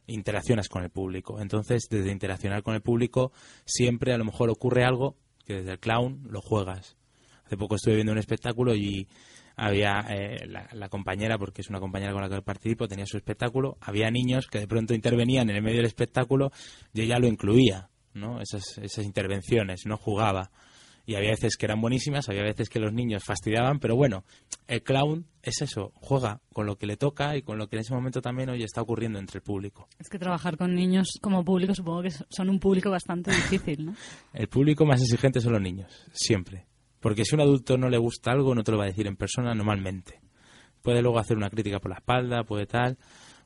Interaccionas 0.07 0.69
con 0.69 0.83
el 0.83 0.91
público. 0.91 1.41
Entonces, 1.41 1.89
desde 1.91 2.11
interaccionar 2.11 2.63
con 2.63 2.75
el 2.75 2.83
público, 2.83 3.33
siempre 3.65 4.13
a 4.13 4.19
lo 4.19 4.25
mejor 4.25 4.51
ocurre 4.51 4.85
algo 4.85 5.17
que 5.47 5.55
desde 5.55 5.73
el 5.73 5.79
clown 5.79 6.23
lo 6.29 6.41
juegas. 6.41 6.97
Hace 7.45 7.57
poco 7.57 7.77
estuve 7.77 7.97
viendo 7.97 8.13
un 8.13 8.19
espectáculo 8.19 8.75
y 8.75 9.07
había 9.57 10.07
eh, 10.11 10.47
la, 10.47 10.69
la 10.73 10.89
compañera, 10.89 11.39
porque 11.39 11.63
es 11.63 11.69
una 11.69 11.81
compañera 11.81 12.13
con 12.13 12.23
la 12.23 12.29
que 12.29 12.43
participo, 12.43 12.89
tenía 12.89 13.07
su 13.07 13.17
espectáculo, 13.17 13.77
había 13.81 14.11
niños 14.11 14.47
que 14.47 14.59
de 14.59 14.67
pronto 14.67 14.95
intervenían 14.95 15.51
en 15.51 15.57
el 15.57 15.63
medio 15.63 15.79
del 15.79 15.87
espectáculo, 15.87 16.51
yo 16.93 17.05
ya 17.05 17.19
lo 17.19 17.27
incluía, 17.27 17.89
¿no? 18.15 18.41
Esas, 18.41 18.79
esas 18.79 19.05
intervenciones, 19.05 19.87
no 19.87 19.97
jugaba. 19.97 20.51
Y 21.07 21.17
había 21.17 21.31
veces 21.31 21.59
que 21.59 21.67
eran 21.67 21.83
buenísimas, 21.83 22.31
había 22.31 22.43
veces 22.43 22.71
que 22.71 22.81
los 22.81 22.91
niños 22.91 23.23
fastidiaban, 23.23 23.79
pero 23.79 23.95
bueno, 23.95 24.25
el 24.67 24.83
clown 24.83 25.27
es 25.43 25.61
eso, 25.61 25.93
juega 25.97 26.41
con 26.51 26.65
lo 26.65 26.77
que 26.77 26.87
le 26.87 26.97
toca 26.97 27.37
y 27.37 27.43
con 27.43 27.59
lo 27.59 27.69
que 27.69 27.77
en 27.77 27.81
ese 27.81 27.93
momento 27.93 28.23
también 28.23 28.49
hoy 28.49 28.63
está 28.63 28.81
ocurriendo 28.81 29.19
entre 29.19 29.39
el 29.39 29.43
público. 29.43 29.87
Es 29.99 30.09
que 30.09 30.19
trabajar 30.19 30.57
con 30.57 30.75
niños 30.75 31.19
como 31.21 31.45
público 31.45 31.75
supongo 31.75 32.03
que 32.03 32.11
son 32.11 32.49
un 32.49 32.59
público 32.59 32.91
bastante 32.91 33.31
difícil, 33.31 33.85
¿no? 33.85 33.95
El 34.33 34.49
público 34.49 34.87
más 34.87 35.03
exigente 35.03 35.41
son 35.43 35.53
los 35.53 35.61
niños, 35.61 36.07
siempre. 36.13 36.65
Porque 37.05 37.27
si 37.27 37.35
un 37.35 37.43
adulto 37.43 37.77
no 37.77 37.91
le 37.91 37.99
gusta 37.99 38.31
algo, 38.33 38.55
no 38.55 38.65
te 38.65 38.73
lo 38.73 38.79
va 38.79 38.85
a 38.85 38.87
decir 38.87 39.07
en 39.07 39.17
persona 39.17 39.55
normalmente. 39.55 40.21
Puede 40.81 41.03
luego 41.03 41.19
hacer 41.19 41.37
una 41.37 41.51
crítica 41.51 41.79
por 41.79 41.91
la 41.91 41.97
espalda, 41.99 42.45
puede 42.45 42.65
tal, 42.67 42.97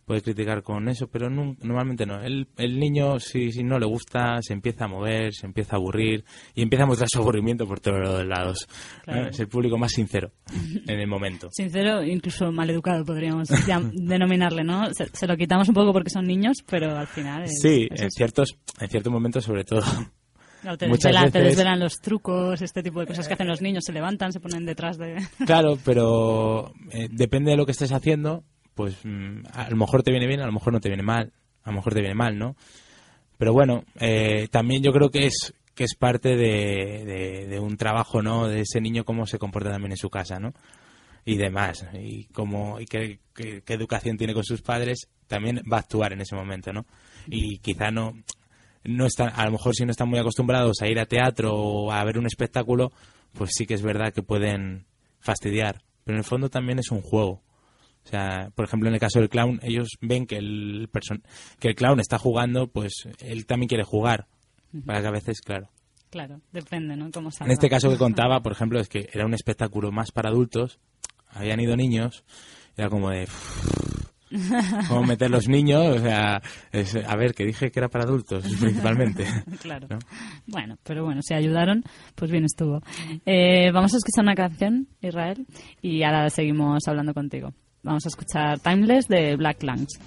puede 0.07 0.23
criticar 0.23 0.62
con 0.62 0.88
eso, 0.88 1.09
pero 1.09 1.29
nun- 1.29 1.59
normalmente 1.62 2.07
no. 2.07 2.21
El, 2.23 2.47
el 2.57 2.79
niño, 2.79 3.19
si, 3.19 3.50
si 3.50 3.65
no 3.65 3.81
le 3.81 3.87
gusta, 3.87 4.41
se 4.43 4.53
empieza 4.53 4.85
a 4.85 4.88
mover, 4.88 5.35
se 5.35 5.47
empieza 5.47 5.75
a 5.75 5.79
aburrir 5.81 6.25
y 6.55 6.62
empieza 6.62 6.85
a 6.85 6.87
mostrar 6.87 7.09
su 7.12 7.19
aburrimiento 7.19 7.67
por 7.67 7.81
todos 7.81 7.99
los 8.00 8.25
lados. 8.27 8.67
Claro. 9.05 9.23
¿no? 9.25 9.29
Es 9.31 9.41
el 9.41 9.49
público 9.49 9.77
más 9.77 9.91
sincero 9.91 10.31
en 10.87 11.00
el 11.00 11.09
momento. 11.09 11.49
Sincero, 11.53 12.05
incluso 12.05 12.53
maleducado 12.53 13.05
podríamos 13.05 13.49
denominarle, 13.93 14.62
¿no? 14.62 14.95
Se, 14.95 15.07
se 15.12 15.27
lo 15.27 15.37
quitamos 15.37 15.69
un 15.69 15.75
poco 15.75 15.93
porque 15.93 16.11
son 16.11 16.27
niños, 16.27 16.59
pero 16.65 16.97
al 16.97 17.09
final 17.09 17.43
es, 17.43 17.59
Sí, 17.61 17.88
es 17.91 18.00
en 18.03 18.07
eso. 18.07 18.17
ciertos, 18.17 18.57
en 18.81 18.88
ciertos 18.88 19.12
momentos 19.12 19.45
sobre 19.45 19.65
todo. 19.65 19.83
Claro, 20.62 20.77
te, 20.79 20.88
muchas 20.88 21.05
desvelan, 21.12 21.31
te 21.33 21.38
veces- 21.38 21.57
desvelan 21.57 21.81
los 21.81 22.00
trucos, 22.00 22.61
este 22.62 22.83
tipo 22.83 23.00
de 23.00 23.07
cosas 23.07 23.29
que 23.29 23.35
hacen 23.35 23.47
los 23.49 23.62
niños, 23.62 23.85
se 23.85 23.93
levantan, 23.93 24.33
se 24.33 24.41
ponen 24.41 24.65
detrás 24.67 24.99
de... 24.99 25.17
Claro, 25.47 25.79
pero 25.85 26.73
eh, 26.91 27.09
depende 27.11 27.50
de 27.53 27.57
lo 27.57 27.65
que 27.67 27.73
estés 27.73 27.93
haciendo, 27.93 28.45
pues 28.75 28.97
mm, 29.05 29.43
a 29.53 29.71
lo 29.71 29.77
mejor 29.77 30.03
te 30.03 30.11
viene 30.11 30.27
bien, 30.27 30.41
a 30.41 30.47
lo 30.47 30.53
mejor 30.53 30.73
no 30.73 30.81
te 30.81 30.88
viene 30.88 31.03
mal, 31.03 31.33
a 31.65 31.71
lo 31.71 31.77
mejor 31.77 31.95
te 31.95 32.00
viene 32.00 32.15
mal, 32.15 32.38
¿no? 32.38 32.57
Pero 33.38 33.53
bueno, 33.53 33.85
eh, 34.00 34.49
también 34.50 34.83
yo 34.83 34.93
creo 34.93 35.11
que 35.11 35.27
es 35.27 35.55
que 35.75 35.85
es 35.85 35.95
parte 35.95 36.31
de, 36.31 37.05
de- 37.05 37.47
de 37.47 37.61
un 37.61 37.77
trabajo, 37.77 38.21
¿no? 38.21 38.49
De 38.49 38.62
ese 38.62 38.81
niño 38.81 39.05
cómo 39.05 39.27
se 39.27 39.38
comporta 39.38 39.71
también 39.71 39.93
en 39.93 39.97
su 39.97 40.11
casa, 40.11 40.41
¿no? 40.41 40.53
Y 41.25 41.37
demás, 41.37 41.87
y 41.95 42.25
cómo 42.33 42.81
y 42.81 42.87
qué, 42.87 43.21
qué- 43.33 43.62
qué 43.65 43.75
educación 43.75 44.17
tiene 44.17 44.35
con 44.35 44.43
sus 44.43 44.61
padres, 44.62 45.09
también 45.29 45.62
va 45.73 45.77
a 45.77 45.81
actuar 45.81 46.15
en 46.15 46.21
ese 46.23 46.35
momento, 46.35 46.73
¿no? 46.73 46.85
Y 47.29 47.59
quizá 47.59 47.93
no 47.93 48.15
no 48.85 49.06
están, 49.06 49.30
a 49.35 49.44
lo 49.44 49.52
mejor 49.52 49.75
si 49.75 49.85
no 49.85 49.90
están 49.90 50.08
muy 50.08 50.18
acostumbrados 50.18 50.80
a 50.82 50.88
ir 50.88 50.99
a 50.99 51.06
teatro 51.06 51.54
o 51.54 51.92
a 51.92 52.04
ver 52.04 52.18
un 52.18 52.26
espectáculo, 52.26 52.92
pues 53.32 53.50
sí 53.54 53.66
que 53.66 53.75
es 53.75 53.82
verdad 53.82 54.12
que 54.12 54.23
pueden 54.23 54.87
fastidiar. 55.20 55.82
Pero 56.04 56.16
en 56.16 56.20
el 56.20 56.25
fondo 56.25 56.49
también 56.49 56.78
es 56.78 56.90
un 56.90 57.02
juego. 57.02 57.42
O 58.04 58.11
sea, 58.11 58.50
por 58.54 58.64
ejemplo, 58.64 58.88
en 58.88 58.94
el 58.94 59.00
caso 59.00 59.20
del 59.20 59.28
clown, 59.28 59.61
ellos 59.62 59.88
ven 60.00 60.26
que 60.26 60.37
el, 60.37 60.88
person 60.90 61.23
que 61.58 61.68
el 61.68 61.75
clown 61.75 62.00
está 62.00 62.18
jugando, 62.18 62.68
pues 62.68 62.92
él 63.20 63.44
también 63.44 63.68
quiere 63.68 63.85
jugar. 63.85 64.26
Para 64.87 65.00
que 65.00 65.08
a 65.08 65.11
veces, 65.11 65.40
claro. 65.40 65.70
Claro, 66.11 66.40
depende, 66.52 66.97
¿no? 66.97 67.11
Cómo 67.11 67.28
En 67.40 67.50
este 67.50 67.68
caso 67.68 67.90
que 67.90 67.99
contaba, 67.99 68.40
por 68.40 68.52
ejemplo, 68.52 68.80
es 68.80 68.88
que 68.88 69.11
era 69.12 69.26
un 69.26 69.35
espectáculo 69.35 69.92
más 69.92 70.11
para 70.11 70.30
adultos, 70.30 70.78
habían 71.28 71.61
ido 71.61 71.76
niños, 71.76 72.25
era 72.76 72.88
como 72.88 73.11
de... 73.11 73.28
¿Cómo 74.88 75.04
meter 75.04 75.30
los 75.30 75.49
niños? 75.49 75.97
O 75.97 75.99
sea, 76.00 76.40
es- 76.73 76.97
a 76.97 77.16
ver, 77.16 77.35
que 77.35 77.44
dije 77.44 77.70
que 77.70 77.80
era 77.80 77.88
para 77.88 78.04
adultos, 78.04 78.44
principalmente. 78.61 79.25
Claro. 79.62 79.87
¿no? 79.90 79.99
Bueno, 80.47 80.76
pero 80.85 81.04
bueno, 81.04 81.20
si 81.23 81.35
ayudaron, 81.35 81.82
pues 82.14 82.30
bien 82.30 82.44
estuvo. 82.44 82.80
Eh, 83.26 83.70
vamos 83.73 83.92
a 83.94 83.97
escuchar 83.99 84.25
una 84.25 84.35
canción, 84.35 84.88
Israel, 85.00 85.47
y 85.82 86.02
ahora 86.02 86.30
seguimos 86.30 86.87
hablando 86.87 87.12
contigo. 87.14 87.52
Vamos 87.82 88.04
a 88.06 88.08
escuchar 88.08 88.58
Timeless 88.61 89.06
de 89.08 89.37
Black 89.37 89.62
Lungs. 89.62 89.99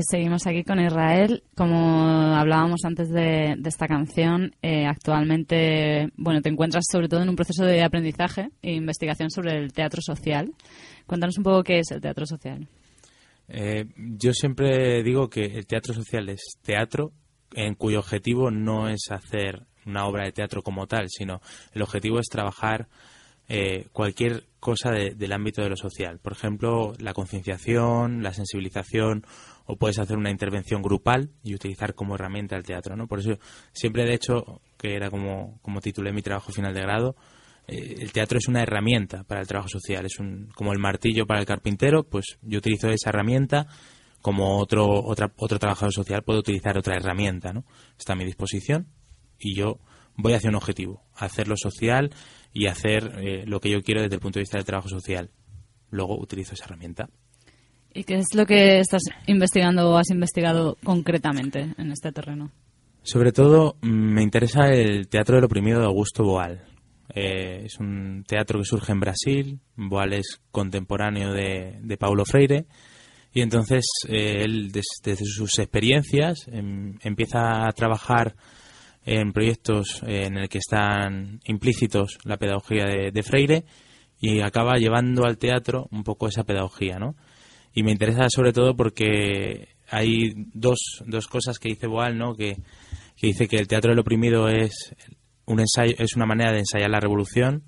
Seguimos 0.00 0.46
aquí 0.46 0.64
con 0.64 0.80
Israel. 0.80 1.42
Como 1.54 2.34
hablábamos 2.34 2.80
antes 2.84 3.10
de, 3.10 3.56
esta 3.64 3.86
canción, 3.86 4.54
eh, 4.62 4.86
actualmente 4.86 6.08
bueno, 6.16 6.40
te 6.40 6.48
encuentras 6.48 6.84
sobre 6.90 7.08
todo 7.08 7.22
en 7.22 7.28
un 7.28 7.36
proceso 7.36 7.64
de 7.64 7.82
aprendizaje 7.82 8.48
e 8.62 8.72
investigación 8.72 9.30
sobre 9.30 9.58
el 9.58 9.72
teatro 9.72 10.00
social. 10.00 10.52
Cuéntanos 11.06 11.36
un 11.36 11.44
poco 11.44 11.62
qué 11.62 11.80
es 11.80 11.90
el 11.90 12.00
teatro 12.00 12.24
social. 12.24 12.66
Eh, 13.48 13.84
yo 13.96 14.32
siempre 14.32 15.02
digo 15.02 15.28
que 15.28 15.44
el 15.44 15.66
teatro 15.66 15.92
social 15.92 16.28
es 16.30 16.56
teatro 16.62 17.12
en 17.54 17.74
cuyo 17.74 17.98
objetivo 17.98 18.50
no 18.50 18.88
es 18.88 19.10
hacer 19.10 19.66
una 19.84 20.06
obra 20.06 20.24
de 20.24 20.32
teatro 20.32 20.62
como 20.62 20.86
tal, 20.86 21.08
sino 21.08 21.40
el 21.74 21.82
objetivo 21.82 22.18
es 22.18 22.28
trabajar 22.28 22.88
eh, 23.48 23.88
cualquier 23.92 24.44
cosa 24.60 24.92
del 24.92 25.32
ámbito 25.32 25.62
de 25.62 25.68
lo 25.68 25.76
social. 25.76 26.20
Por 26.20 26.32
ejemplo, 26.32 26.92
la 26.98 27.12
concienciación, 27.12 28.22
la 28.22 28.32
sensibilización 28.32 29.26
o 29.66 29.76
puedes 29.76 29.98
hacer 29.98 30.16
una 30.16 30.30
intervención 30.30 30.82
grupal 30.82 31.30
y 31.42 31.54
utilizar 31.54 31.94
como 31.94 32.14
herramienta 32.14 32.56
el 32.56 32.64
teatro, 32.64 32.96
¿no? 32.96 33.06
Por 33.06 33.20
eso 33.20 33.38
siempre, 33.72 34.04
de 34.04 34.14
hecho, 34.14 34.60
que 34.76 34.94
era 34.94 35.10
como, 35.10 35.58
como 35.62 35.80
titulé 35.80 36.12
mi 36.12 36.22
trabajo 36.22 36.52
final 36.52 36.74
de 36.74 36.80
grado, 36.80 37.16
eh, 37.68 37.96
el 38.00 38.12
teatro 38.12 38.38
es 38.38 38.48
una 38.48 38.62
herramienta 38.62 39.24
para 39.24 39.40
el 39.40 39.46
trabajo 39.46 39.68
social, 39.68 40.04
es 40.06 40.18
un, 40.18 40.48
como 40.54 40.72
el 40.72 40.78
martillo 40.78 41.26
para 41.26 41.40
el 41.40 41.46
carpintero, 41.46 42.04
pues 42.04 42.38
yo 42.42 42.58
utilizo 42.58 42.88
esa 42.88 43.10
herramienta 43.10 43.66
como 44.20 44.58
otro, 44.58 44.86
otra, 44.86 45.32
otro 45.36 45.58
trabajador 45.58 45.92
social 45.92 46.22
puede 46.22 46.40
utilizar 46.40 46.78
otra 46.78 46.96
herramienta, 46.96 47.52
¿no? 47.52 47.64
Está 47.98 48.12
a 48.12 48.16
mi 48.16 48.24
disposición 48.24 48.86
y 49.38 49.54
yo 49.54 49.80
voy 50.16 50.34
hacia 50.34 50.50
un 50.50 50.56
objetivo, 50.56 51.04
hacer 51.14 51.48
lo 51.48 51.56
social 51.56 52.10
y 52.52 52.66
hacer 52.66 53.12
eh, 53.18 53.44
lo 53.46 53.60
que 53.60 53.70
yo 53.70 53.82
quiero 53.82 54.02
desde 54.02 54.14
el 54.14 54.20
punto 54.20 54.38
de 54.38 54.42
vista 54.42 54.58
del 54.58 54.66
trabajo 54.66 54.88
social. 54.88 55.30
Luego 55.90 56.18
utilizo 56.18 56.54
esa 56.54 56.64
herramienta. 56.64 57.08
¿Y 57.94 58.04
qué 58.04 58.14
es 58.14 58.34
lo 58.34 58.46
que 58.46 58.78
estás 58.78 59.02
investigando 59.26 59.90
o 59.90 59.96
has 59.96 60.10
investigado 60.10 60.76
concretamente 60.82 61.74
en 61.76 61.92
este 61.92 62.12
terreno? 62.12 62.50
Sobre 63.02 63.32
todo 63.32 63.76
me 63.82 64.22
interesa 64.22 64.68
el 64.68 65.08
teatro 65.08 65.36
del 65.36 65.44
oprimido 65.44 65.80
de 65.80 65.86
Augusto 65.86 66.24
Boal. 66.24 66.64
Eh, 67.14 67.64
es 67.66 67.78
un 67.78 68.24
teatro 68.26 68.60
que 68.60 68.64
surge 68.64 68.92
en 68.92 69.00
Brasil. 69.00 69.60
Boal 69.76 70.14
es 70.14 70.40
contemporáneo 70.50 71.32
de, 71.32 71.96
Paulo 71.98 72.24
Freire. 72.24 72.66
Y 73.34 73.40
entonces 73.40 73.84
eh, 74.08 74.44
él, 74.44 74.70
desde, 74.72 75.24
sus 75.24 75.58
experiencias, 75.58 76.46
em, 76.48 76.96
empieza 77.02 77.66
a 77.66 77.72
trabajar 77.72 78.36
en 79.04 79.32
proyectos 79.32 80.00
en 80.06 80.38
el 80.38 80.48
que 80.48 80.58
están 80.58 81.40
implícitos 81.44 82.18
la 82.24 82.36
pedagogía 82.36 82.84
de, 82.84 83.10
de, 83.10 83.22
Freire 83.24 83.64
y 84.20 84.40
acaba 84.40 84.76
llevando 84.76 85.24
al 85.24 85.38
teatro 85.38 85.88
un 85.90 86.04
poco 86.04 86.28
esa 86.28 86.44
pedagogía, 86.44 86.98
¿no? 86.98 87.16
Y 87.74 87.82
me 87.82 87.92
interesa 87.92 88.28
sobre 88.28 88.52
todo 88.52 88.76
porque 88.76 89.68
hay 89.90 90.34
dos, 90.54 91.02
dos 91.06 91.26
cosas 91.26 91.58
que 91.58 91.68
dice 91.68 91.86
Boal, 91.86 92.16
¿no? 92.16 92.34
Que, 92.34 92.56
dice 93.20 93.46
que 93.46 93.56
el 93.56 93.68
teatro 93.68 93.90
del 93.90 94.00
oprimido 94.00 94.48
es 94.48 94.96
un 95.44 95.60
ensayo, 95.60 95.94
es 95.98 96.16
una 96.16 96.26
manera 96.26 96.50
de 96.50 96.58
ensayar 96.58 96.90
la 96.90 96.98
revolución 96.98 97.62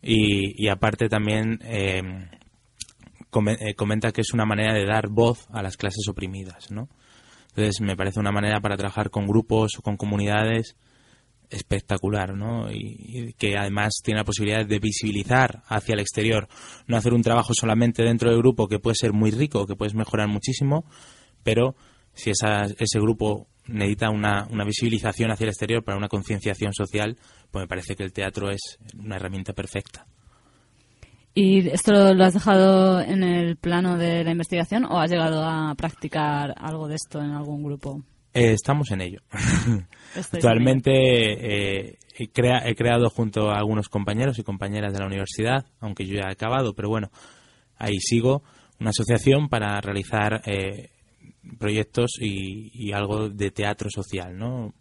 y, 0.00 0.64
y 0.64 0.68
aparte 0.68 1.10
también 1.10 1.58
eh, 1.62 2.00
eh, 3.60 3.74
comenta 3.74 4.12
que 4.12 4.22
es 4.22 4.32
una 4.32 4.46
manera 4.46 4.72
de 4.72 4.86
dar 4.86 5.08
voz 5.08 5.46
a 5.52 5.62
las 5.62 5.76
clases 5.76 6.08
oprimidas, 6.08 6.70
¿no? 6.70 6.88
Entonces 7.50 7.80
me 7.82 7.96
parece 7.96 8.18
una 8.20 8.32
manera 8.32 8.60
para 8.60 8.76
trabajar 8.76 9.10
con 9.10 9.26
grupos 9.26 9.72
o 9.78 9.82
con 9.82 9.96
comunidades 9.96 10.76
espectacular, 11.50 12.34
¿no? 12.34 12.70
Y, 12.70 13.34
que 13.38 13.56
además 13.56 13.94
tiene 14.02 14.20
la 14.20 14.24
posibilidad 14.24 14.66
de 14.66 14.78
visibilizar 14.78 15.62
hacia 15.66 15.94
el 15.94 16.00
exterior, 16.00 16.48
no 16.86 16.96
hacer 16.96 17.14
un 17.14 17.22
trabajo 17.22 17.54
solamente 17.54 18.02
dentro 18.02 18.30
del 18.30 18.38
grupo 18.38 18.68
que 18.68 18.78
puede 18.78 18.96
ser 18.96 19.12
muy 19.12 19.30
rico, 19.30 19.66
que 19.66 19.76
puedes 19.76 19.94
mejorar 19.94 20.28
muchísimo, 20.28 20.84
pero 21.42 21.74
si 22.14 22.30
ese 22.30 23.00
grupo 23.00 23.46
necesita 23.66 24.10
una, 24.10 24.46
una 24.50 24.64
visibilización 24.64 25.30
hacia 25.30 25.44
el 25.44 25.50
exterior 25.50 25.84
para 25.84 25.98
una 25.98 26.08
concienciación 26.08 26.72
social, 26.72 27.16
pues 27.50 27.62
me 27.62 27.68
parece 27.68 27.94
que 27.94 28.02
el 28.02 28.12
teatro 28.12 28.50
es 28.50 28.78
una 28.98 29.16
herramienta 29.16 29.52
perfecta. 29.52 30.06
¿Y 31.34 31.68
esto 31.68 32.14
lo 32.14 32.24
has 32.24 32.34
dejado 32.34 33.00
en 33.00 33.22
el 33.22 33.56
plano 33.56 33.96
de 33.96 34.24
la 34.24 34.32
investigación 34.32 34.84
o 34.84 34.98
has 34.98 35.10
llegado 35.10 35.44
a 35.44 35.72
practicar 35.76 36.52
algo 36.56 36.88
de 36.88 36.96
esto 36.96 37.20
en 37.20 37.30
algún 37.30 37.62
grupo? 37.62 38.02
Eh, 38.34 38.52
estamos 38.52 38.90
en 38.90 39.02
ello. 39.02 39.20
Actualmente 40.14 40.90
eh, 40.92 41.98
he, 42.18 42.74
creado 42.74 43.10
junto 43.10 43.50
a 43.50 43.58
algunos 43.58 43.88
compañeros 43.88 44.38
y 44.38 44.42
compañeras 44.42 44.92
de 44.92 44.98
la 45.00 45.06
universidad, 45.06 45.66
aunque 45.80 46.06
yo 46.06 46.14
ya 46.14 46.28
he 46.28 46.32
acabado, 46.32 46.74
pero 46.74 46.88
bueno, 46.88 47.10
ahí 47.76 47.98
sigo, 48.00 48.42
una 48.80 48.90
asociación 48.90 49.48
para 49.48 49.80
realizar 49.80 50.42
eh, 50.46 50.90
proyectos 51.58 52.12
y, 52.20 52.92
algo 52.92 53.28
de 53.28 53.50
teatro 53.50 53.90
social, 53.90 54.36
¿no? 54.36 54.74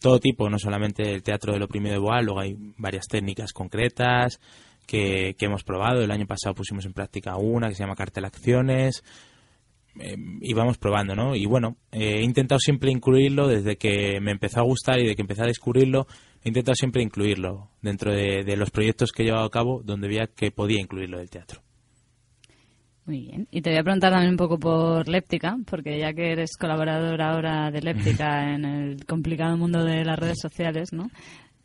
Todo 0.00 0.20
tipo, 0.20 0.48
no 0.48 0.58
solamente 0.58 1.02
el 1.12 1.22
teatro 1.22 1.52
del 1.52 1.62
oprimido 1.62 1.94
de 1.94 2.00
Boal, 2.00 2.24
luego 2.24 2.40
hay 2.40 2.56
varias 2.76 3.06
técnicas 3.08 3.52
concretas 3.52 4.40
que, 4.86 5.34
que 5.36 5.46
hemos 5.46 5.64
probado. 5.64 6.02
El 6.02 6.10
año 6.10 6.26
pasado 6.26 6.54
pusimos 6.54 6.84
en 6.84 6.92
práctica 6.92 7.36
una 7.36 7.68
que 7.68 7.74
se 7.74 7.82
llama 7.82 7.96
Cartel 7.96 8.24
Acciones, 8.24 9.02
eh, 10.00 10.16
íbamos 10.40 10.78
probando, 10.78 11.14
¿no? 11.14 11.36
Y 11.36 11.46
bueno, 11.46 11.76
he 11.90 12.22
intentado 12.22 12.58
siempre 12.58 12.90
incluirlo 12.90 13.46
desde 13.46 13.76
que 13.76 14.20
me 14.20 14.30
empezó 14.30 14.60
a 14.60 14.64
gustar 14.64 14.98
y 15.00 15.06
de 15.06 15.14
que 15.14 15.22
empecé 15.22 15.42
a 15.42 15.46
descubrirlo, 15.46 16.06
he 16.42 16.48
intentado 16.48 16.74
siempre 16.74 17.02
incluirlo 17.02 17.68
dentro 17.82 18.12
de, 18.12 18.56
los 18.56 18.70
proyectos 18.70 19.12
que 19.12 19.22
he 19.22 19.26
llevado 19.26 19.44
a 19.44 19.50
cabo 19.50 19.82
donde 19.84 20.08
veía 20.08 20.28
que 20.34 20.50
podía 20.50 20.80
incluirlo 20.80 21.18
del 21.18 21.30
teatro. 21.30 21.60
Muy 23.04 23.20
bien. 23.22 23.48
Y 23.50 23.62
te 23.62 23.70
voy 23.70 23.80
a 23.80 23.82
preguntar 23.82 24.12
también 24.12 24.30
un 24.30 24.36
poco 24.36 24.58
por 24.58 25.08
Léptica, 25.08 25.56
porque 25.66 25.98
ya 25.98 26.12
que 26.12 26.32
eres 26.32 26.56
colaborador 26.56 27.20
ahora 27.20 27.70
de 27.70 27.82
Léptica 27.82 28.50
en 28.54 28.64
el 28.64 29.04
complicado 29.06 29.56
mundo 29.56 29.84
de 29.84 30.04
las 30.04 30.18
redes 30.18 30.38
sociales, 30.40 30.92
¿no? 30.92 31.10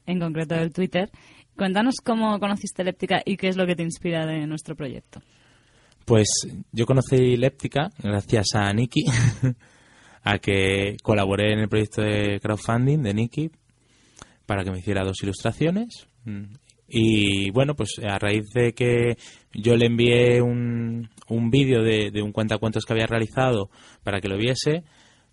En 0.05 0.19
concreto 0.19 0.55
del 0.55 0.73
Twitter, 0.73 1.11
cuéntanos 1.55 1.95
cómo 2.03 2.39
conociste 2.39 2.83
Léptica 2.83 3.21
y 3.23 3.37
qué 3.37 3.49
es 3.49 3.55
lo 3.57 3.67
que 3.67 3.75
te 3.75 3.83
inspira 3.83 4.25
de 4.25 4.47
nuestro 4.47 4.75
proyecto. 4.75 5.21
Pues 6.07 6.29
yo 6.71 6.85
conocí 6.85 7.35
Léptica 7.35 7.89
gracias 8.01 8.55
a 8.55 8.71
Nikki, 8.71 9.03
a 10.23 10.39
que 10.39 10.95
colaboré 11.03 11.51
en 11.51 11.59
el 11.59 11.67
proyecto 11.67 12.01
de 12.01 12.39
crowdfunding 12.41 13.03
de 13.03 13.13
Nikki 13.13 13.51
para 14.45 14.63
que 14.63 14.71
me 14.71 14.79
hiciera 14.79 15.03
dos 15.03 15.21
ilustraciones. 15.21 16.07
Y 16.87 17.51
bueno, 17.51 17.75
pues 17.75 17.99
a 18.09 18.17
raíz 18.19 18.45
de 18.53 18.71
que 18.71 19.17
yo 19.51 19.75
le 19.75 19.87
envié 19.87 20.41
un, 20.41 21.09
un 21.27 21.49
vídeo 21.49 21.83
de, 21.83 22.09
de, 22.09 22.21
un 22.21 22.31
cuentacuentos 22.31 22.85
que 22.85 22.93
había 22.93 23.07
realizado 23.07 23.69
para 24.01 24.21
que 24.21 24.29
lo 24.29 24.37
viese, 24.37 24.85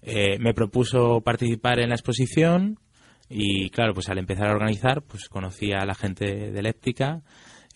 eh, 0.02 0.40
me 0.40 0.54
propuso 0.54 1.20
participar 1.20 1.78
en 1.78 1.90
la 1.90 1.94
exposición 1.94 2.80
y 3.28 3.70
claro, 3.70 3.94
pues 3.94 4.08
al 4.08 4.18
empezar 4.18 4.48
a 4.48 4.54
organizar, 4.54 5.02
pues 5.02 5.28
conocí 5.28 5.70
a 5.70 5.84
la 5.84 5.94
gente 5.94 6.50
de 6.50 6.62
Léptica 6.62 7.22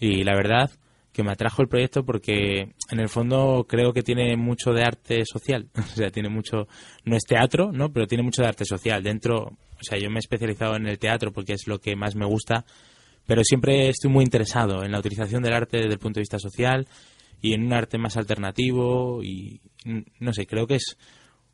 y 0.00 0.24
la 0.24 0.34
verdad 0.34 0.72
que 1.18 1.24
me 1.24 1.32
atrajo 1.32 1.62
el 1.62 1.68
proyecto 1.68 2.04
porque 2.04 2.74
en 2.92 3.00
el 3.00 3.08
fondo 3.08 3.66
creo 3.68 3.92
que 3.92 4.04
tiene 4.04 4.36
mucho 4.36 4.70
de 4.70 4.84
arte 4.84 5.24
social, 5.24 5.68
o 5.76 5.82
sea, 5.82 6.10
tiene 6.10 6.28
mucho, 6.28 6.68
no 7.04 7.16
es 7.16 7.24
teatro, 7.24 7.72
¿no? 7.72 7.92
Pero 7.92 8.06
tiene 8.06 8.22
mucho 8.22 8.40
de 8.40 8.46
arte 8.46 8.64
social. 8.64 9.02
Dentro, 9.02 9.36
o 9.46 9.82
sea, 9.82 9.98
yo 9.98 10.10
me 10.10 10.18
he 10.18 10.18
especializado 10.20 10.76
en 10.76 10.86
el 10.86 11.00
teatro 11.00 11.32
porque 11.32 11.54
es 11.54 11.66
lo 11.66 11.80
que 11.80 11.96
más 11.96 12.14
me 12.14 12.24
gusta, 12.24 12.64
pero 13.26 13.42
siempre 13.42 13.88
estoy 13.88 14.12
muy 14.12 14.22
interesado 14.22 14.84
en 14.84 14.92
la 14.92 15.00
utilización 15.00 15.42
del 15.42 15.54
arte 15.54 15.78
desde 15.78 15.94
el 15.94 15.98
punto 15.98 16.18
de 16.18 16.22
vista 16.22 16.38
social 16.38 16.86
y 17.42 17.52
en 17.52 17.64
un 17.64 17.72
arte 17.72 17.98
más 17.98 18.16
alternativo 18.16 19.20
y 19.24 19.60
no 20.20 20.32
sé, 20.32 20.46
creo 20.46 20.68
que 20.68 20.76
es 20.76 20.96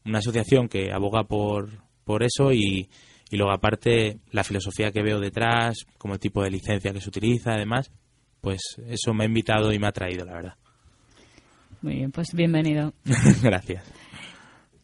una 0.05 0.19
asociación 0.19 0.69
que 0.69 0.93
aboga 0.93 1.25
por, 1.25 1.71
por 2.05 2.23
eso 2.23 2.53
y, 2.53 2.91
y 3.31 3.37
luego 3.39 3.53
aparte 3.53 4.19
la 4.31 4.45
filosofía 4.45 4.93
que 4.93 5.03
veo 5.03 5.21
detrás, 5.21 5.87
como 5.97 6.13
el 6.13 6.21
tipo 6.21 6.43
de 6.43 6.51
licencia 6.51 6.93
que 6.93 7.01
se 7.01 7.09
utiliza, 7.09 7.55
además, 7.55 7.91
pues 8.45 8.61
eso 8.87 9.15
me 9.15 9.25
ha 9.25 9.27
invitado 9.27 9.73
y 9.73 9.79
me 9.79 9.89
ha 9.89 9.93
traído, 9.93 10.25
la 10.27 10.35
verdad. 10.35 10.55
Muy 11.81 11.95
bien, 11.95 12.13
pues 12.13 12.29
bienvenido. 12.35 12.93
Gracias. 13.43 13.83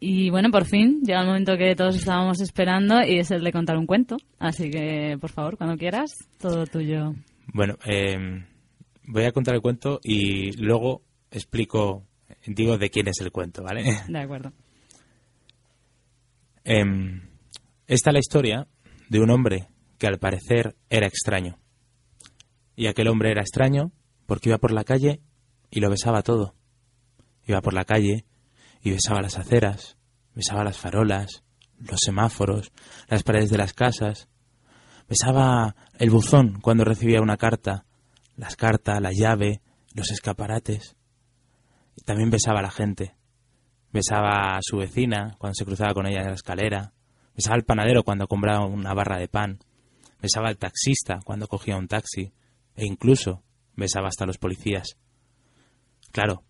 Y 0.00 0.30
bueno, 0.30 0.50
por 0.50 0.64
fin 0.64 1.02
llega 1.02 1.20
el 1.20 1.26
momento 1.26 1.58
que 1.58 1.76
todos 1.76 1.94
estábamos 1.94 2.40
esperando 2.40 3.02
y 3.06 3.18
es 3.18 3.30
el 3.30 3.44
de 3.44 3.52
contar 3.52 3.76
un 3.76 3.86
cuento. 3.86 4.16
Así 4.38 4.70
que, 4.70 5.18
por 5.20 5.30
favor, 5.30 5.58
cuando 5.58 5.76
quieras, 5.76 6.10
todo 6.38 6.64
tuyo. 6.64 7.14
Bueno, 7.52 7.76
em, 7.84 8.46
voy 9.04 9.24
a 9.24 9.32
contar 9.32 9.54
el 9.54 9.60
cuento 9.60 10.00
y 10.02 10.52
luego 10.52 11.02
explico, 11.30 12.06
digo 12.46 12.78
de 12.78 12.88
quién 12.88 13.08
es 13.08 13.20
el 13.20 13.30
cuento, 13.30 13.62
¿vale? 13.62 13.84
De 14.08 14.18
acuerdo. 14.18 14.52
Em, 16.64 17.20
esta 17.86 18.10
es 18.10 18.14
la 18.14 18.20
historia 18.20 18.66
de 19.10 19.20
un 19.20 19.30
hombre 19.30 19.68
que 19.98 20.06
al 20.06 20.18
parecer 20.18 20.76
era 20.88 21.06
extraño. 21.06 21.58
Y 22.80 22.86
aquel 22.86 23.08
hombre 23.08 23.30
era 23.30 23.42
extraño 23.42 23.92
porque 24.24 24.48
iba 24.48 24.56
por 24.56 24.72
la 24.72 24.84
calle 24.84 25.20
y 25.70 25.80
lo 25.80 25.90
besaba 25.90 26.22
todo. 26.22 26.54
Iba 27.44 27.60
por 27.60 27.74
la 27.74 27.84
calle 27.84 28.24
y 28.80 28.90
besaba 28.90 29.20
las 29.20 29.36
aceras, 29.36 29.98
besaba 30.34 30.64
las 30.64 30.78
farolas, 30.78 31.44
los 31.76 32.00
semáforos, 32.02 32.72
las 33.06 33.22
paredes 33.22 33.50
de 33.50 33.58
las 33.58 33.74
casas, 33.74 34.30
besaba 35.10 35.76
el 35.98 36.08
buzón 36.08 36.58
cuando 36.62 36.84
recibía 36.84 37.20
una 37.20 37.36
carta, 37.36 37.84
las 38.34 38.56
cartas, 38.56 38.98
la 39.02 39.12
llave, 39.12 39.60
los 39.92 40.10
escaparates. 40.10 40.96
Y 41.96 42.00
también 42.04 42.30
besaba 42.30 42.60
a 42.60 42.62
la 42.62 42.70
gente. 42.70 43.14
besaba 43.92 44.56
a 44.56 44.60
su 44.62 44.78
vecina 44.78 45.36
cuando 45.36 45.52
se 45.54 45.66
cruzaba 45.66 45.92
con 45.92 46.06
ella 46.06 46.22
en 46.22 46.28
la 46.28 46.32
escalera, 46.32 46.94
besaba 47.36 47.56
al 47.56 47.64
panadero 47.64 48.04
cuando 48.04 48.26
compraba 48.26 48.64
una 48.64 48.94
barra 48.94 49.18
de 49.18 49.28
pan, 49.28 49.58
besaba 50.18 50.48
al 50.48 50.56
taxista 50.56 51.18
cuando 51.26 51.46
cogía 51.46 51.76
un 51.76 51.86
taxi, 51.86 52.32
e 52.80 52.86
incluso 52.86 53.42
besaba 53.76 54.08
hasta 54.08 54.24
a 54.24 54.26
los 54.26 54.38
policías. 54.38 54.96
Claro, 56.12 56.44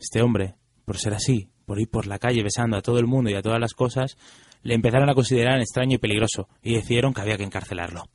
este 0.00 0.20
hombre, 0.20 0.56
por 0.84 0.98
ser 0.98 1.14
así, 1.14 1.48
por 1.64 1.80
ir 1.80 1.88
por 1.88 2.08
la 2.08 2.18
calle 2.18 2.42
besando 2.42 2.76
a 2.76 2.82
todo 2.82 2.98
el 2.98 3.06
mundo 3.06 3.30
y 3.30 3.34
a 3.34 3.42
todas 3.42 3.60
las 3.60 3.72
cosas, 3.72 4.18
le 4.62 4.74
empezaron 4.74 5.08
a 5.08 5.14
considerar 5.14 5.60
extraño 5.60 5.94
y 5.94 5.98
peligroso 5.98 6.48
y 6.60 6.74
decidieron 6.74 7.14
que 7.14 7.20
había 7.20 7.36
que 7.36 7.44
encarcelarlo. 7.44 8.08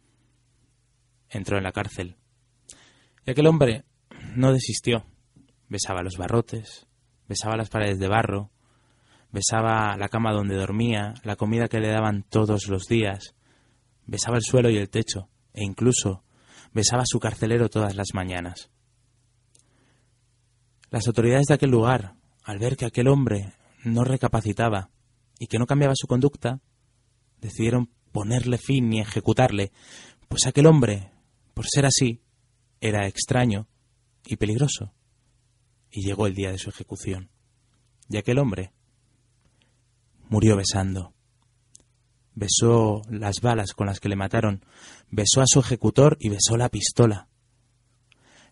Entró 1.29 1.57
en 1.57 1.63
la 1.63 1.71
cárcel. 1.71 2.17
Y 3.25 3.31
aquel 3.31 3.47
hombre 3.47 3.85
no 4.35 4.51
desistió. 4.51 5.05
Besaba 5.69 6.03
los 6.03 6.17
barrotes, 6.17 6.87
besaba 7.29 7.55
las 7.55 7.69
paredes 7.69 7.99
de 7.99 8.09
barro, 8.09 8.51
besaba 9.31 9.95
la 9.95 10.09
cama 10.09 10.33
donde 10.33 10.57
dormía, 10.57 11.13
la 11.23 11.37
comida 11.37 11.69
que 11.69 11.79
le 11.79 11.87
daban 11.87 12.23
todos 12.23 12.67
los 12.67 12.87
días, 12.87 13.33
besaba 14.05 14.35
el 14.35 14.43
suelo 14.43 14.69
y 14.69 14.75
el 14.75 14.89
techo, 14.89 15.29
e 15.53 15.63
incluso 15.63 16.25
besaba 16.73 17.03
a 17.03 17.07
su 17.07 17.19
carcelero 17.19 17.69
todas 17.69 17.95
las 17.95 18.13
mañanas. 18.13 18.69
Las 20.89 21.07
autoridades 21.07 21.47
de 21.47 21.53
aquel 21.53 21.71
lugar, 21.71 22.15
al 22.43 22.59
ver 22.59 22.75
que 22.75 22.85
aquel 22.85 23.07
hombre 23.07 23.53
no 23.83 24.03
recapacitaba 24.03 24.89
y 25.39 25.47
que 25.47 25.57
no 25.57 25.65
cambiaba 25.65 25.93
su 25.95 26.07
conducta, 26.07 26.59
decidieron 27.39 27.89
ponerle 28.11 28.57
fin 28.57 28.91
y 28.93 28.99
ejecutarle, 28.99 29.71
pues 30.27 30.45
aquel 30.45 30.67
hombre, 30.67 31.11
por 31.53 31.65
ser 31.67 31.85
así, 31.85 32.21
era 32.79 33.07
extraño 33.07 33.67
y 34.25 34.37
peligroso. 34.37 34.93
Y 35.89 36.05
llegó 36.05 36.27
el 36.27 36.35
día 36.35 36.51
de 36.51 36.57
su 36.57 36.69
ejecución. 36.69 37.29
Y 38.09 38.17
aquel 38.17 38.39
hombre 38.39 38.73
murió 40.29 40.55
besando. 40.55 41.13
Besó 42.33 43.01
las 43.09 43.41
balas 43.41 43.73
con 43.73 43.87
las 43.87 43.99
que 43.99 44.09
le 44.09 44.15
mataron, 44.15 44.63
besó 45.09 45.41
a 45.41 45.47
su 45.47 45.59
ejecutor 45.59 46.17
y 46.19 46.29
besó 46.29 46.57
la 46.57 46.69
pistola. 46.69 47.27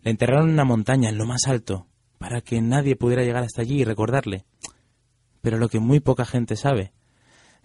Le 0.01 0.11
enterraron 0.11 0.47
en 0.47 0.53
una 0.53 0.65
montaña, 0.65 1.09
en 1.09 1.17
lo 1.17 1.25
más 1.25 1.47
alto, 1.47 1.87
para 2.17 2.41
que 2.41 2.61
nadie 2.61 2.95
pudiera 2.95 3.23
llegar 3.23 3.43
hasta 3.43 3.61
allí 3.61 3.81
y 3.81 3.85
recordarle. 3.85 4.45
Pero 5.41 5.57
lo 5.57 5.69
que 5.69 5.79
muy 5.79 5.99
poca 5.99 6.25
gente 6.25 6.55
sabe 6.55 6.93